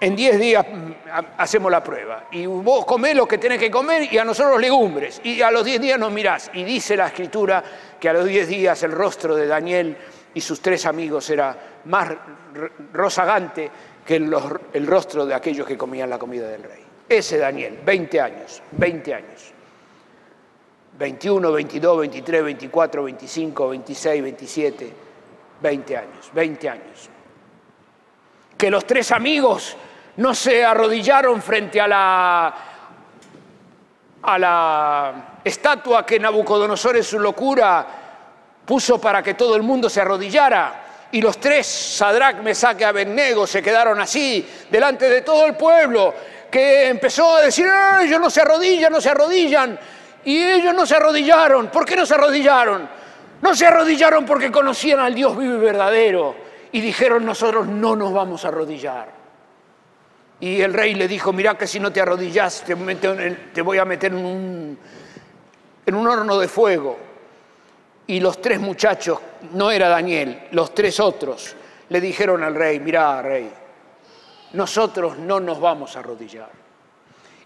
[0.00, 0.92] en diez días mm,
[1.36, 2.28] hacemos la prueba.
[2.32, 5.20] Y vos comés lo que tenés que comer y a nosotros legumbres.
[5.22, 6.50] Y a los diez días nos mirás.
[6.54, 7.62] Y dice la escritura
[8.00, 9.96] que a los diez días el rostro de Daniel
[10.32, 12.08] y sus tres amigos era más
[12.92, 13.70] rozagante
[14.10, 16.84] que el rostro de aquellos que comían la comida del rey.
[17.08, 19.52] Ese Daniel, 20 años, 20 años.
[20.98, 24.92] 21, 22, 23, 24, 25, 26, 27,
[25.62, 27.08] 20 años, 20 años.
[28.58, 29.76] Que los tres amigos
[30.16, 32.54] no se arrodillaron frente a la,
[34.22, 37.86] a la estatua que Nabucodonosor en su locura
[38.66, 40.79] puso para que todo el mundo se arrodillara.
[41.12, 46.14] Y los tres, Sadrach, Mesach y Abednego, se quedaron así, delante de todo el pueblo,
[46.50, 47.66] que empezó a decir,
[48.02, 49.78] ellos no se arrodillan, no se arrodillan.
[50.24, 51.68] Y ellos no se arrodillaron.
[51.68, 52.88] ¿Por qué no se arrodillaron?
[53.42, 56.36] No se arrodillaron porque conocían al Dios vivo y verdadero.
[56.72, 59.08] Y dijeron, nosotros no nos vamos a arrodillar.
[60.38, 62.76] Y el rey le dijo, mira que si no te arrodillas, te,
[63.52, 64.76] te voy a meter en
[65.94, 67.09] un horno de fuego.
[68.10, 69.20] Y los tres muchachos,
[69.52, 71.54] no era Daniel, los tres otros,
[71.90, 73.48] le dijeron al rey, mira rey,
[74.54, 76.50] nosotros no nos vamos a arrodillar.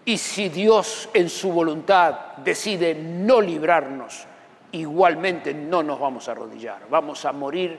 [0.05, 4.25] Y si Dios en su voluntad decide no librarnos,
[4.71, 6.89] igualmente no nos vamos a arrodillar.
[6.89, 7.77] Vamos a morir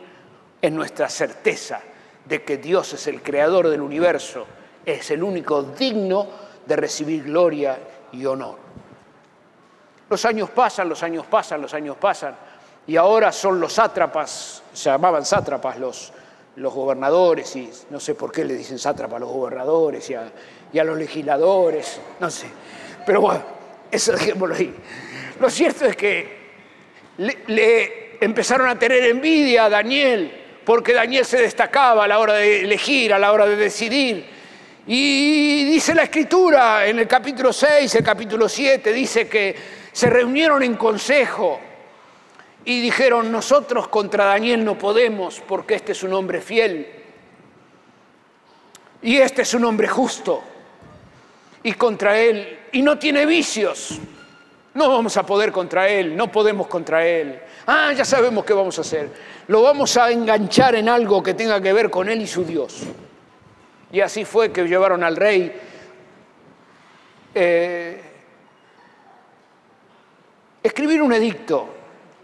[0.62, 1.80] en nuestra certeza
[2.24, 4.46] de que Dios es el creador del universo,
[4.84, 6.28] es el único digno
[6.64, 7.80] de recibir gloria
[8.12, 8.58] y honor.
[10.08, 12.45] Los años pasan, los años pasan, los años pasan
[12.86, 16.12] y ahora son los sátrapas, se llamaban sátrapas los,
[16.56, 20.30] los gobernadores, y no sé por qué le dicen sátrapas a los gobernadores y a,
[20.72, 22.46] y a los legisladores, no sé.
[23.04, 23.42] Pero bueno,
[23.90, 24.74] eso dejémoslo ahí.
[25.40, 26.46] Lo cierto es que
[27.18, 32.34] le, le, empezaron a tener envidia a Daniel, porque Daniel se destacaba a la hora
[32.34, 34.26] de elegir, a la hora de decidir.
[34.86, 39.56] Y dice la escritura en el capítulo 6, el capítulo 7, dice que
[39.92, 41.60] se reunieron en consejo
[42.66, 46.86] y dijeron, nosotros contra Daniel no podemos porque este es un hombre fiel
[49.00, 50.42] y este es un hombre justo
[51.62, 53.98] y contra él, y no tiene vicios,
[54.74, 57.40] No vamos a poder contra él, no podemos contra él.
[57.66, 59.08] Ah, ya sabemos qué vamos a hacer.
[59.46, 62.82] Lo vamos a enganchar en algo que tenga que ver con él y su Dios.
[63.90, 65.50] Y así fue que llevaron al rey
[67.34, 68.02] eh,
[70.62, 71.75] escribir un edicto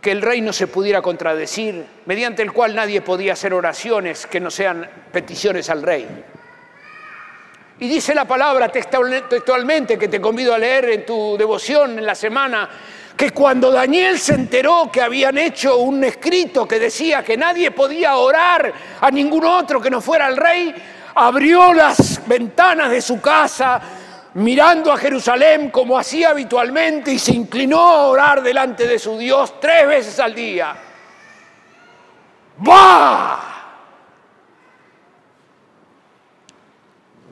[0.02, 4.40] que el rey no se pudiera contradecir, mediante el cual nadie podía hacer oraciones que
[4.40, 6.08] no sean peticiones al rey.
[7.78, 12.16] Y dice la palabra textualmente que te convido a leer en tu devoción en la
[12.16, 12.68] semana,
[13.16, 18.16] que cuando Daniel se enteró que habían hecho un escrito que decía que nadie podía
[18.16, 20.74] orar a ningún otro que no fuera el rey,
[21.14, 23.80] abrió las ventanas de su casa
[24.34, 29.60] mirando a Jerusalén como hacía habitualmente y se inclinó a orar delante de su Dios
[29.60, 30.74] tres veces al día.
[32.58, 33.48] ¡Bah!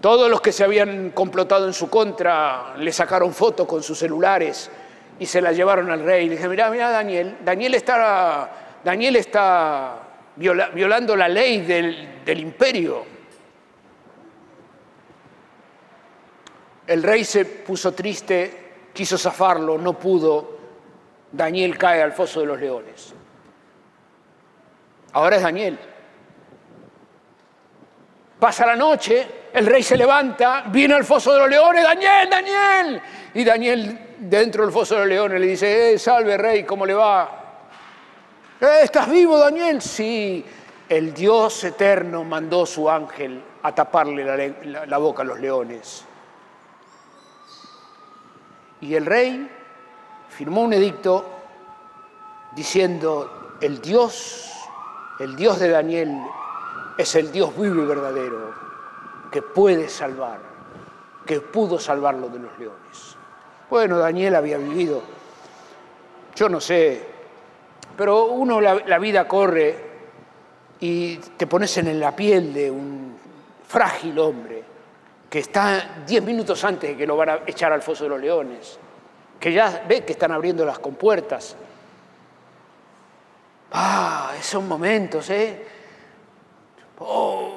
[0.00, 4.70] Todos los que se habían complotado en su contra le sacaron fotos con sus celulares
[5.18, 6.26] y se la llevaron al rey.
[6.26, 9.96] Le dije, mira, mira Daniel, Daniel está, Daniel está
[10.36, 13.19] violando la ley del, del imperio.
[16.90, 20.58] El rey se puso triste, quiso zafarlo, no pudo.
[21.30, 23.14] Daniel cae al foso de los leones.
[25.12, 25.78] Ahora es Daniel.
[28.40, 33.02] Pasa la noche, el rey se levanta, viene al foso de los leones, Daniel, Daniel.
[33.34, 36.94] Y Daniel dentro del foso de los leones le dice, eh, salve rey, ¿cómo le
[36.94, 37.68] va?
[38.60, 39.80] Eh, ¿Estás vivo, Daniel?
[39.80, 40.44] Sí,
[40.88, 44.56] el Dios eterno mandó su ángel a taparle
[44.88, 46.09] la boca a los leones.
[48.80, 49.50] Y el rey
[50.28, 51.26] firmó un edicto
[52.52, 54.50] diciendo, el Dios,
[55.18, 56.20] el Dios de Daniel
[56.96, 58.54] es el Dios vivo y verdadero,
[59.30, 60.40] que puede salvar,
[61.26, 63.16] que pudo salvarlo de los leones.
[63.68, 65.02] Bueno, Daniel había vivido,
[66.34, 67.06] yo no sé,
[67.96, 69.90] pero uno la, la vida corre
[70.80, 73.16] y te pones en la piel de un
[73.68, 74.59] frágil hombre
[75.30, 78.20] que está diez minutos antes de que lo van a echar al foso de los
[78.20, 78.78] leones,
[79.38, 81.56] que ya ve que están abriendo las compuertas.
[83.70, 85.64] Ah, esos momentos, ¿eh?
[86.98, 87.52] Oh.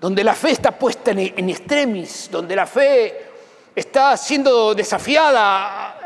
[0.00, 3.26] Donde la fe está puesta en, extremis, donde la fe
[3.76, 5.98] está siendo desafiada.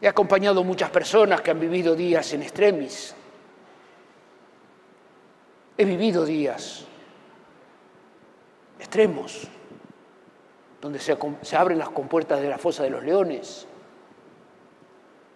[0.00, 3.14] He acompañado muchas personas que han vivido días en extremis.
[5.78, 6.84] He vivido días
[8.78, 9.48] extremos,
[10.80, 11.16] donde se,
[11.56, 13.66] abren las compuertas de la fosa de los leones.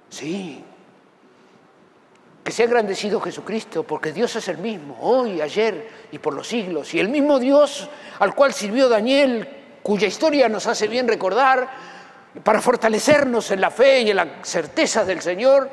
[0.09, 0.65] Sí,
[2.43, 6.95] que sea agradecido Jesucristo, porque Dios es el mismo, hoy, ayer y por los siglos.
[6.95, 9.49] Y el mismo Dios al cual sirvió Daniel,
[9.83, 11.69] cuya historia nos hace bien recordar,
[12.45, 15.69] para fortalecernos en la fe y en la certeza del Señor,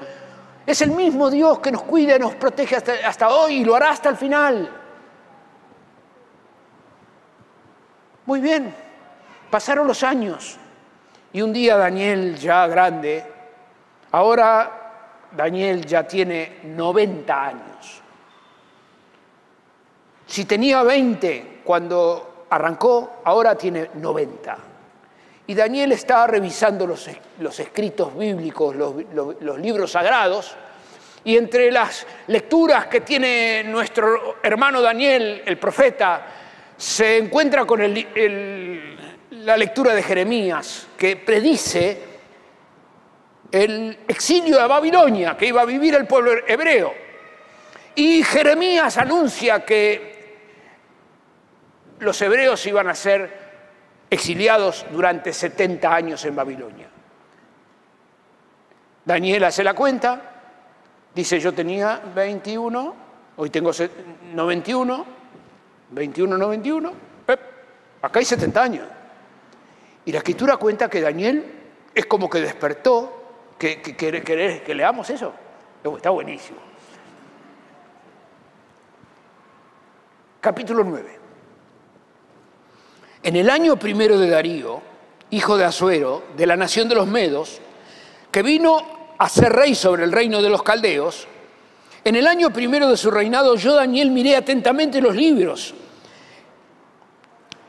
[0.67, 3.91] es el mismo Dios que nos cuida y nos protege hasta, hoy y lo hará
[3.91, 4.69] hasta el final.
[8.25, 8.75] Muy bien,
[9.49, 10.58] pasaron los años
[11.32, 13.25] y un día Daniel ya grande,
[14.12, 18.01] ahora Daniel ya tiene 90 años.
[20.25, 24.58] Si tenía 20 cuando arrancó, ahora tiene 90.
[25.47, 27.07] Y Daniel estaba revisando los,
[27.60, 30.53] escritos bíblicos, los, libros sagrados,
[31.23, 36.25] y entre las lecturas que tiene nuestro hermano Daniel, el profeta,
[36.75, 37.81] se encuentra con
[39.31, 42.17] la lectura de Jeremías, que predice
[43.49, 46.93] el exilio de Babilonia que iba a vivir el pueblo hebreo.
[47.95, 50.17] Y Jeremías anuncia que
[51.99, 53.46] los hebreos iban a ser
[54.10, 56.88] exiliados durante 70 años en Babilonia.
[59.06, 60.22] Daniel hace la cuenta,
[61.13, 62.96] dice yo tenía 21,
[63.38, 63.72] hoy tengo
[64.34, 65.06] 91,
[65.91, 66.93] 21, 91,
[68.02, 68.88] acá hay 70 años.
[70.06, 71.46] Y la escritura cuenta que Daniel
[71.93, 75.34] es como que despertó, que, que, que leamos eso.
[75.96, 76.60] Está buenísimo.
[80.42, 81.17] Capítulo 9.
[83.28, 84.82] En el año primero de Darío,
[85.32, 87.60] hijo de Asuero, de la nación de los Medos,
[88.32, 91.28] que vino a ser rey sobre el reino de los caldeos,
[92.06, 95.73] en el año primero de su reinado yo, Daniel, miré atentamente los libros.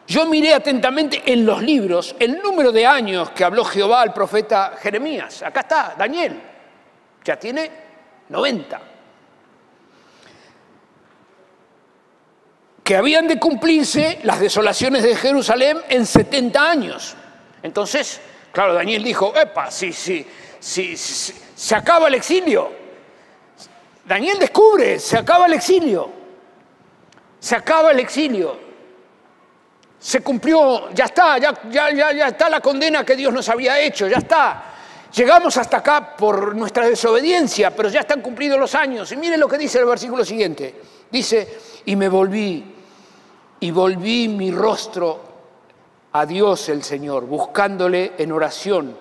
[0.06, 4.74] Yo miré atentamente en los libros el número de años que habló Jehová al profeta
[4.80, 5.42] Jeremías.
[5.42, 6.40] Acá está, Daniel.
[7.24, 7.68] Ya tiene
[8.28, 8.80] 90.
[12.88, 17.14] Que habían de cumplirse las desolaciones de Jerusalén en 70 años.
[17.62, 18.18] Entonces,
[18.50, 20.26] claro, Daniel dijo, epa, sí, sí,
[20.58, 22.70] sí se acaba el exilio.
[24.06, 26.10] Daniel descubre, se acaba el exilio.
[27.38, 28.58] Se acaba el exilio.
[29.98, 33.78] Se cumplió, ya está, ya, ya, ya, ya está la condena que Dios nos había
[33.78, 34.64] hecho, ya está.
[35.14, 39.12] Llegamos hasta acá por nuestra desobediencia, pero ya están cumplidos los años.
[39.12, 40.74] Y miren lo que dice el versículo siguiente.
[41.10, 42.77] Dice, y me volví,
[43.60, 45.20] y volví mi rostro
[46.12, 48.96] a Dios el Señor, buscándole en oración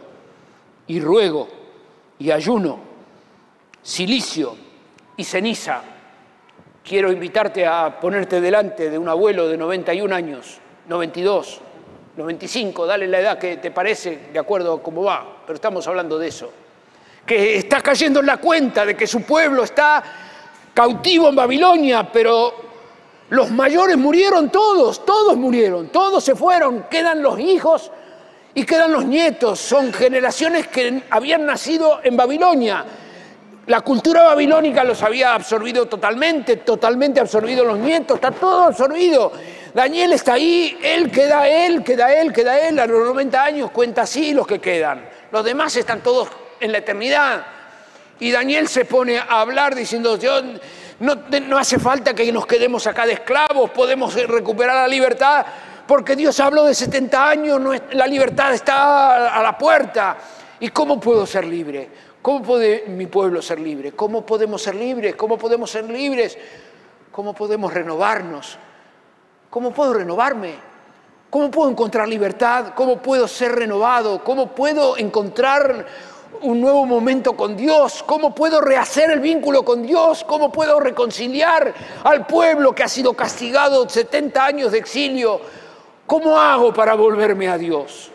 [0.88, 1.48] y ruego
[2.20, 2.80] y ayuno,
[3.82, 4.56] silicio
[5.16, 5.82] y ceniza.
[6.84, 11.62] Quiero invitarte a ponerte delante de un abuelo de 91 años, 92,
[12.16, 16.18] 95, dale la edad que te parece de acuerdo a cómo va, pero estamos hablando
[16.18, 16.52] de eso.
[17.26, 20.04] Que está cayendo en la cuenta de que su pueblo está
[20.74, 22.67] cautivo en Babilonia, pero
[23.30, 27.92] los mayores murieron todos, todos murieron, todos se fueron, quedan los hijos
[28.54, 32.86] y quedan los nietos, son generaciones que habían nacido en Babilonia.
[33.68, 39.34] La cultura babilónica los había absorbido totalmente, totalmente absorbido los nietos, está todo absorbido.
[39.74, 44.04] Daniel está ahí, él queda él, queda él, queda él, a los 90 años cuenta
[44.04, 45.08] así los que quedan.
[45.32, 46.30] Los demás están todos
[46.62, 47.46] en la eternidad.
[48.20, 50.42] Y Daniel se pone a hablar diciendo, yo,
[51.00, 55.46] no, hace falta que nos quedemos acá de esclavos, podemos recuperar la libertad
[55.88, 60.18] porque Dios habló de 70 años, la libertad está a la puerta.
[60.60, 61.90] ¿Y cómo puedo ser libre?
[62.22, 63.94] ¿Cómo puede mi pueblo ser libre?
[63.94, 65.16] ¿Cómo podemos ser libres?
[65.16, 66.38] ¿Cómo podemos ser libres?
[67.12, 68.58] ¿Cómo podemos renovarnos?
[69.50, 70.56] ¿Cómo puedo renovarme?
[71.30, 72.74] ¿Cómo puedo encontrar libertad?
[72.76, 74.24] ¿Cómo puedo ser renovado?
[74.24, 75.86] ¿Cómo puedo encontrar
[76.42, 78.04] un nuevo momento con Dios?
[78.04, 80.24] ¿Cómo puedo rehacer el vínculo con Dios?
[80.24, 81.74] ¿Cómo puedo reconciliar
[82.04, 85.40] al pueblo que ha sido castigado 70 años de exilio?
[86.06, 88.12] ¿Cómo hago para volverme a Dios?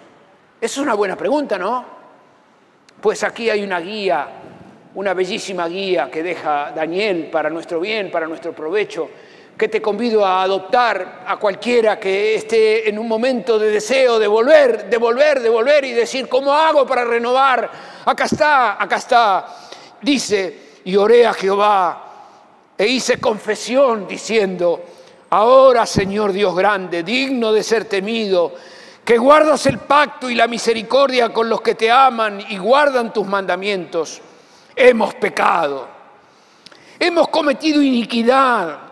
[0.60, 1.84] Es una buena pregunta, ¿no?
[3.00, 4.28] Pues aquí hay una guía,
[4.94, 9.10] una bellísima guía que deja Daniel para nuestro bien, para nuestro provecho,
[9.62, 14.26] que te convido a adoptar a cualquiera que esté en un momento de deseo de
[14.26, 17.70] volver, de volver, de volver y decir, ¿cómo hago para renovar?
[18.04, 19.46] Acá está, acá está.
[20.00, 22.04] Dice, y oré a Jehová
[22.76, 24.82] e hice confesión diciendo,
[25.30, 28.56] Ahora, Señor Dios grande, digno de ser temido,
[29.04, 33.28] que guardas el pacto y la misericordia con los que te aman y guardan tus
[33.28, 34.20] mandamientos,
[34.74, 35.86] hemos pecado,
[36.98, 38.91] hemos cometido iniquidad,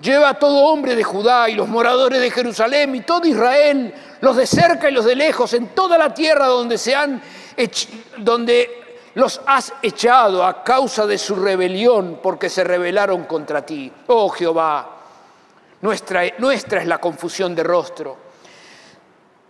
[0.00, 4.46] lleva todo hombre de Judá y los moradores de Jerusalén y todo Israel, los de
[4.46, 7.20] cerca y los de lejos, en toda la tierra donde se han
[8.18, 13.90] donde los has echado a causa de su rebelión porque se rebelaron contra ti.
[14.06, 14.96] Oh Jehová,
[15.80, 18.16] nuestra, nuestra es la confusión de rostro.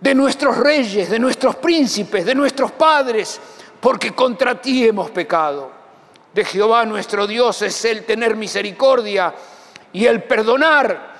[0.01, 3.39] De nuestros reyes, de nuestros príncipes, de nuestros padres,
[3.81, 5.71] porque contra ti hemos pecado.
[6.33, 9.35] De Jehová nuestro Dios es el tener misericordia
[9.99, 11.13] y el perdonar,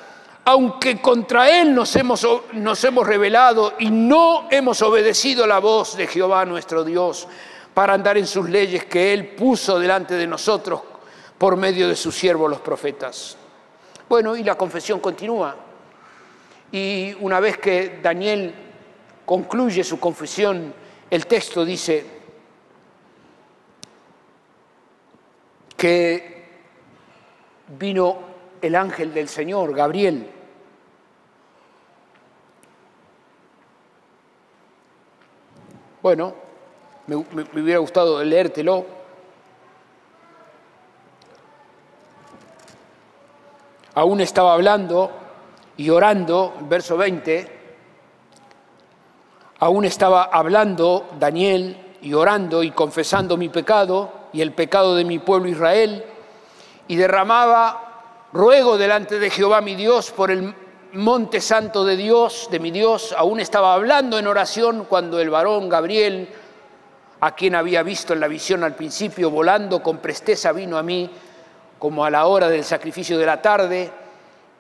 [0.45, 6.07] aunque contra Él nos hemos, nos hemos rebelado y no hemos obedecido la voz de
[6.07, 7.27] Jehová nuestro Dios
[7.75, 10.81] para andar en sus leyes que Él puso delante de nosotros
[11.37, 13.37] por medio de sus siervos los profetas.
[14.09, 15.57] Bueno, y la confesión continúa.
[16.71, 18.55] Y una vez que Daniel
[19.27, 20.73] concluye su confesión,
[21.11, 22.07] el texto dice
[25.77, 26.49] que
[27.77, 28.28] vino
[28.63, 30.31] el ángel del Señor, Gabriel,
[36.01, 36.33] Bueno,
[37.09, 38.87] me, hubiera gustado leértelo.
[43.95, 45.11] Aún estaba hablando
[45.77, 47.49] y orando, verso 20,
[49.59, 55.19] aún estaba hablando Daniel y orando y confesando mi pecado y el pecado de mi
[55.19, 56.05] pueblo Israel,
[56.87, 57.88] y derramaba
[58.33, 60.55] ruego delante de Jehová mi Dios por el
[60.93, 65.69] monte santo de Dios, de mi Dios, aún estaba hablando en oración cuando el varón
[65.69, 66.29] Gabriel,
[67.21, 71.11] a quien había visto en la visión al principio, volando con presteza vino a mí,
[71.79, 73.91] como a la hora del sacrificio de la tarde,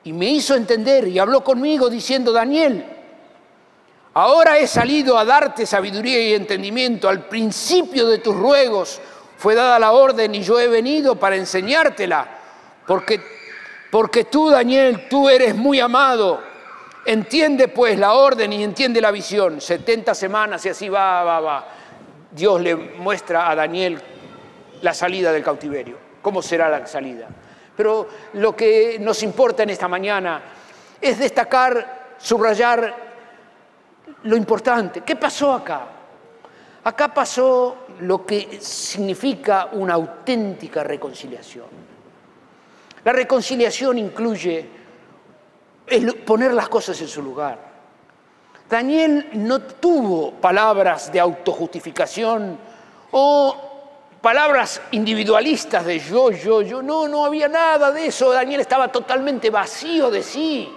[0.05, 2.99] y me hizo entender y habló conmigo diciendo, Daniel,
[4.19, 7.09] Ahora he salido a darte sabiduría y entendimiento.
[7.09, 9.01] Al principio de tus ruegos
[9.37, 12.27] fue dada la orden y yo he venido para enseñártela.
[12.85, 13.21] Porque,
[13.91, 16.41] porque tú, Daniel, tú eres muy amado.
[17.07, 19.61] Entiende pues la orden y entiende la visión.
[19.61, 21.69] 70 semanas y así va, va, va.
[22.31, 24.01] Dios le muestra a Daniel
[24.83, 25.97] la salida del cautiverio.
[26.21, 27.29] ¿Cómo será la salida?
[27.77, 30.43] Pero lo que nos importa en esta mañana
[31.01, 32.95] es destacar, subrayar
[34.25, 35.03] lo importante.
[35.03, 35.87] ¿Qué pasó acá?
[36.85, 41.67] Acá pasó lo que significa una auténtica reconciliación.
[43.05, 44.69] La reconciliación incluye
[46.25, 47.59] poner las cosas en su lugar.
[48.69, 52.59] Daniel no tuvo palabras de autojustificación
[53.13, 53.57] o
[54.21, 56.83] palabras individualistas de yo, yo, yo.
[56.83, 58.31] No, no había nada de eso.
[58.31, 60.69] Daniel estaba totalmente vacío de sí.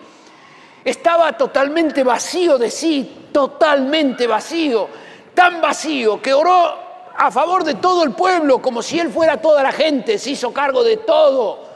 [0.84, 4.88] Estaba totalmente vacío de sí, totalmente vacío,
[5.34, 6.74] tan vacío que oró
[7.15, 10.51] a favor de todo el pueblo, como si él fuera toda la gente, se hizo
[10.51, 11.70] cargo de todo.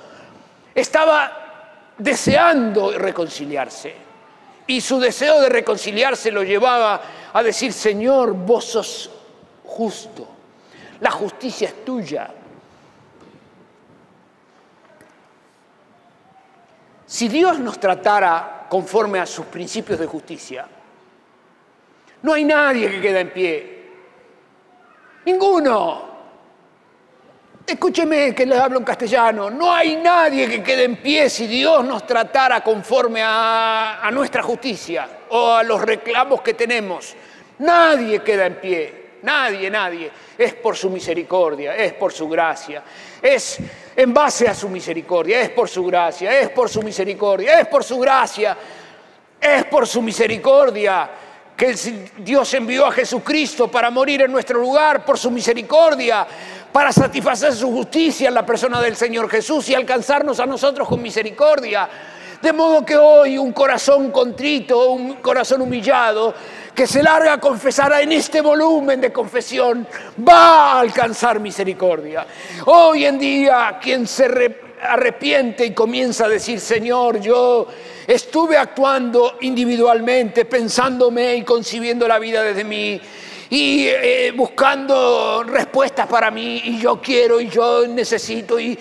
[0.75, 3.95] Estaba deseando reconciliarse.
[4.67, 7.01] Y su deseo de reconciliarse lo llevaba
[7.33, 9.09] a decir, Señor, vos sos
[9.63, 10.27] justo,
[10.99, 12.29] la justicia es tuya.
[17.05, 20.67] Si Dios nos tratara conforme a sus principios de justicia.
[22.23, 23.91] No hay nadie que quede en pie.
[25.25, 26.14] Ninguno.
[27.67, 29.49] Escúcheme que les hablo en castellano.
[29.49, 34.43] No hay nadie que quede en pie si Dios nos tratara conforme a, a nuestra
[34.43, 37.15] justicia o a los reclamos que tenemos.
[37.59, 39.05] Nadie queda en pie.
[39.23, 40.11] Nadie, nadie.
[40.37, 42.83] Es por su misericordia, es por su gracia.
[43.19, 43.57] Es
[43.95, 47.83] en base a su misericordia, es por su gracia, es por su misericordia, es por
[47.83, 48.55] su gracia,
[49.41, 51.09] es por su misericordia
[51.55, 51.73] que
[52.17, 56.27] Dios envió a Jesucristo para morir en nuestro lugar, por su misericordia,
[56.75, 61.01] para satisfacer su justicia en la persona del Señor Jesús y alcanzarnos a nosotros con
[61.01, 61.87] misericordia.
[62.41, 66.35] De modo que hoy un corazón contrito, un corazón humillado,
[66.75, 69.87] que se larga a confesar en este volumen de confesión,
[70.27, 72.27] va a alcanzar misericordia.
[72.65, 74.25] Hoy en día, quien se
[74.81, 77.67] arrepiente y comienza a decir, Señor, yo
[78.05, 82.99] estuve actuando individualmente, pensándome y concibiendo la vida desde mí,
[83.49, 88.77] y eh, buscando respuestas para mí, y yo quiero, y yo necesito, y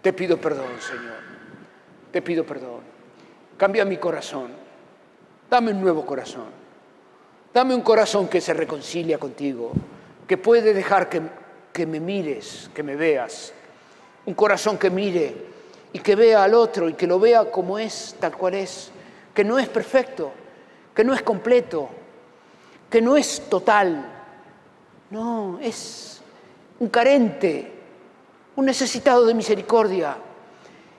[0.00, 1.18] te pido perdón, Señor,
[2.10, 2.80] te pido perdón.
[3.56, 4.62] Cambia mi corazón
[5.52, 6.46] Dame un nuevo corazón.
[7.52, 9.72] Dame un corazón que se reconcilia contigo,
[10.26, 11.20] que puede dejar que,
[11.70, 13.52] que me mires, que me veas.
[14.24, 15.36] Un corazón que mire
[15.92, 18.92] y que vea al otro y que lo vea como es, tal cual es.
[19.34, 20.32] Que no es perfecto,
[20.94, 21.90] que no es completo,
[22.92, 24.04] que no es total.
[25.10, 26.22] No, es
[26.78, 27.72] un carente,
[28.54, 30.16] un necesitado de misericordia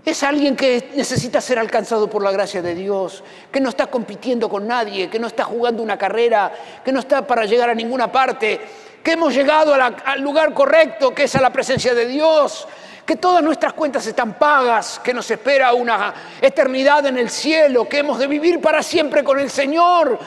[0.06, 4.50] es alguien que necesita ser alcanzado por la gracia de Dios, que no está compitiendo
[4.50, 6.52] con nadie, que no está jugando una carrera,
[6.84, 8.60] que no está para llegar a ninguna parte,
[9.02, 12.68] que hemos llegado al lugar correcto, que es a la presencia de Dios,
[13.06, 18.00] que todas nuestras cuentas están pagas, que nos espera una eternidad en el cielo, que
[18.00, 20.20] hemos de vivir para siempre con el Señor,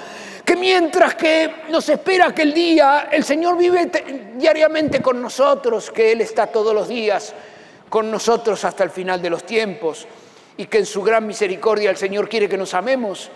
[0.47, 3.91] que mientras que nos espera aquel día, el Señor vive
[4.37, 7.35] diariamente con nosotros, que Él está todos los días
[7.89, 10.07] con nosotros hasta el final de los tiempos
[10.57, 13.29] y que en su gran misericordia el Señor quiere que nos amemos.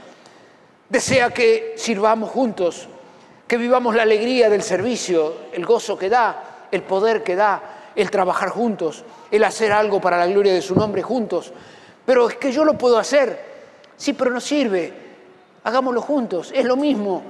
[0.89, 2.89] Desea que sirvamos juntos,
[3.49, 8.09] que vivamos la alegría del servicio, el gozo que da, el poder que da, el
[8.09, 11.53] trabajar juntos, el hacer algo para la gloria de su nombre juntos.
[12.07, 13.51] Pero es que yo lo puedo hacer.
[13.97, 15.10] Sí, pero no sirve.
[15.65, 16.53] Hagámoslo juntos.
[16.55, 17.23] Es lo mismo,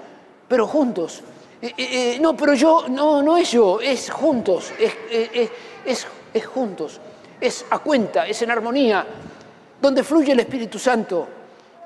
[0.48, 1.22] pero juntos.
[1.62, 4.94] Eh, eh, eh, no, pero yo, no, no es yo, es juntos, es,
[5.84, 7.00] es, es juntos
[7.40, 9.06] es a cuenta, es en armonía,
[9.80, 11.26] donde fluye el Espíritu Santo.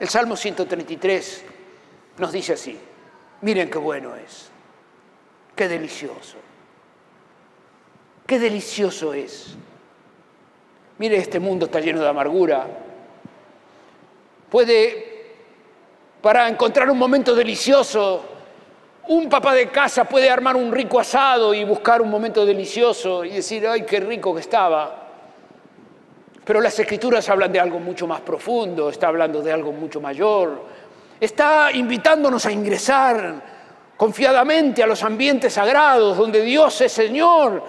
[0.00, 1.44] El Salmo 133
[2.18, 2.78] nos dice así,
[3.42, 4.50] miren qué bueno es,
[5.54, 6.36] qué delicioso,
[8.26, 9.54] qué delicioso es.
[10.98, 12.66] Mire, este mundo está lleno de amargura.
[14.50, 15.03] Puede,
[16.24, 18.24] para encontrar un momento delicioso,
[19.08, 23.32] un papá de casa puede armar un rico asado y buscar un momento delicioso y
[23.32, 25.02] decir, ay, qué rico que estaba.
[26.42, 30.62] Pero las escrituras hablan de algo mucho más profundo, está hablando de algo mucho mayor.
[31.20, 33.42] Está invitándonos a ingresar
[33.94, 37.62] confiadamente a los ambientes sagrados donde Dios es Señor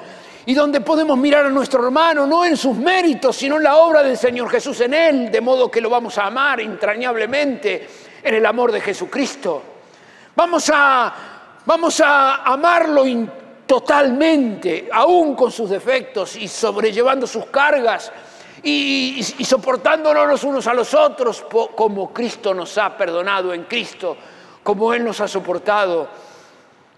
[0.46, 4.02] y donde podemos mirar a nuestro hermano no en sus méritos, sino en la obra
[4.02, 8.46] del Señor Jesús en él, de modo que lo vamos a amar entrañablemente en el
[8.46, 9.62] amor de Jesucristo.
[10.36, 11.14] Vamos a,
[11.64, 13.04] vamos a amarlo
[13.68, 18.12] totalmente, aún con sus defectos y sobrellevando sus cargas
[18.64, 21.46] y, soportándonos los unos a los otros
[21.76, 24.18] como Cristo nos ha perdonado en Cristo,
[24.64, 26.08] como Él nos ha soportado.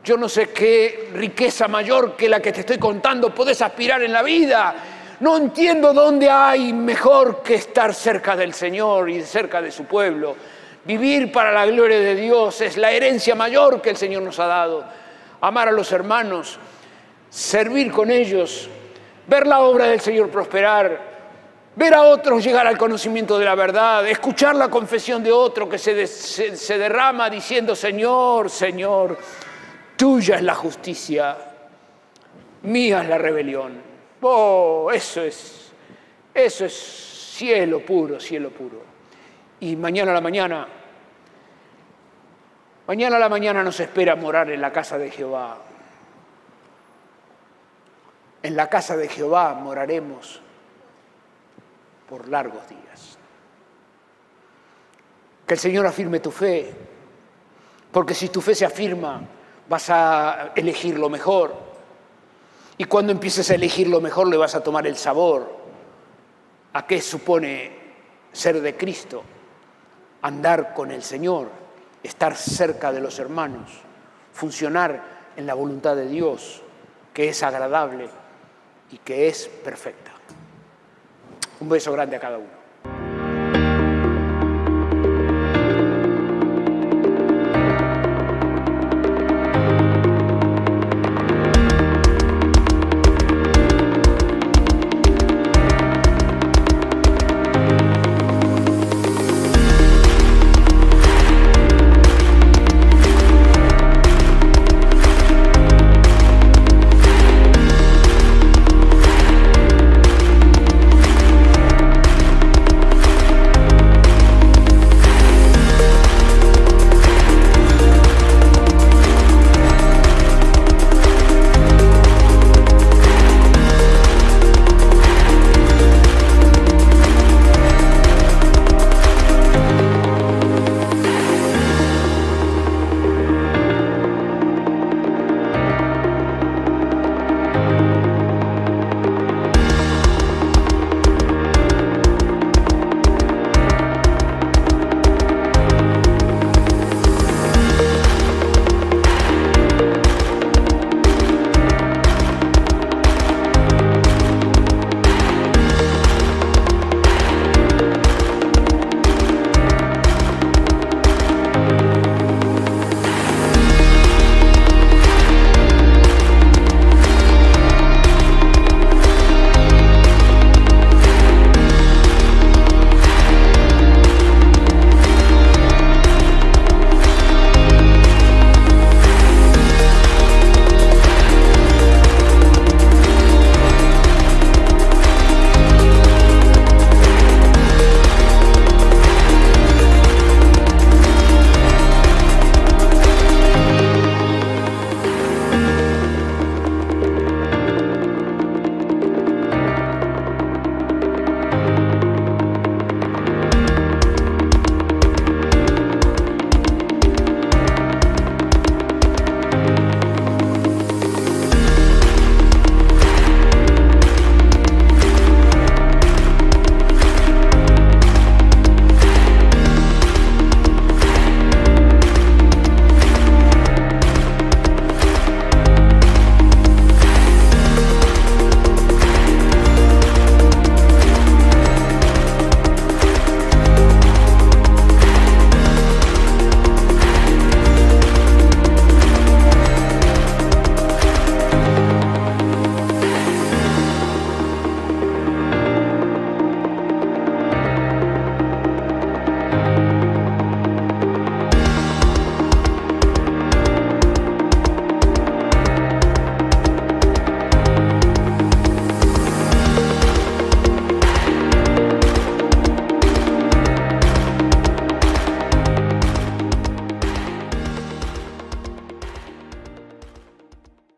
[0.01, 4.13] Yo no sé qué riqueza mayor que la que te estoy contando puedes aspirar en
[4.13, 4.75] la vida.
[5.19, 10.37] No entiendo dónde hay mejor que estar cerca del Señor y cerca de su pueblo.
[10.87, 14.47] Vivir para la gloria de Dios es la herencia mayor que el Señor nos ha
[14.47, 14.85] dado.
[15.41, 16.57] Amar a los hermanos,
[17.29, 18.69] servir con ellos,
[19.27, 20.97] ver la obra del Señor prosperar,
[21.75, 25.77] ver a otros llegar al conocimiento de la verdad, escuchar la confesión de otro que
[25.77, 29.17] se, derrama diciendo, Señor, Señor,
[29.97, 31.35] tuya es la justicia,
[32.61, 33.81] mía es la rebelión.
[34.21, 35.69] Oh, eso es,
[36.33, 38.81] eso es cielo puro, cielo puro.
[39.59, 40.67] Y mañana a la mañana,
[42.87, 45.57] mañana a la mañana nos espera morar en la casa de Jehová.
[48.41, 50.41] En la casa de Jehová moraremos
[52.09, 53.17] por largos días.
[55.45, 56.73] Que el Señor afirme tu fe,
[57.91, 59.21] porque si tu fe se afirma,
[59.67, 61.53] vas a elegir lo mejor.
[62.77, 65.57] Y cuando empieces a elegir lo mejor, le vas a tomar el sabor
[66.73, 67.71] a qué supone
[68.31, 69.23] ser de Cristo,
[70.21, 71.49] andar con el Señor,
[72.07, 73.69] estar cerca de los hermanos,
[74.33, 75.01] funcionar
[75.35, 76.63] en la voluntad de Dios,
[77.13, 78.09] que es agradable
[78.91, 80.11] y que es perfecta.
[81.59, 82.56] Un beso grande a cada uno.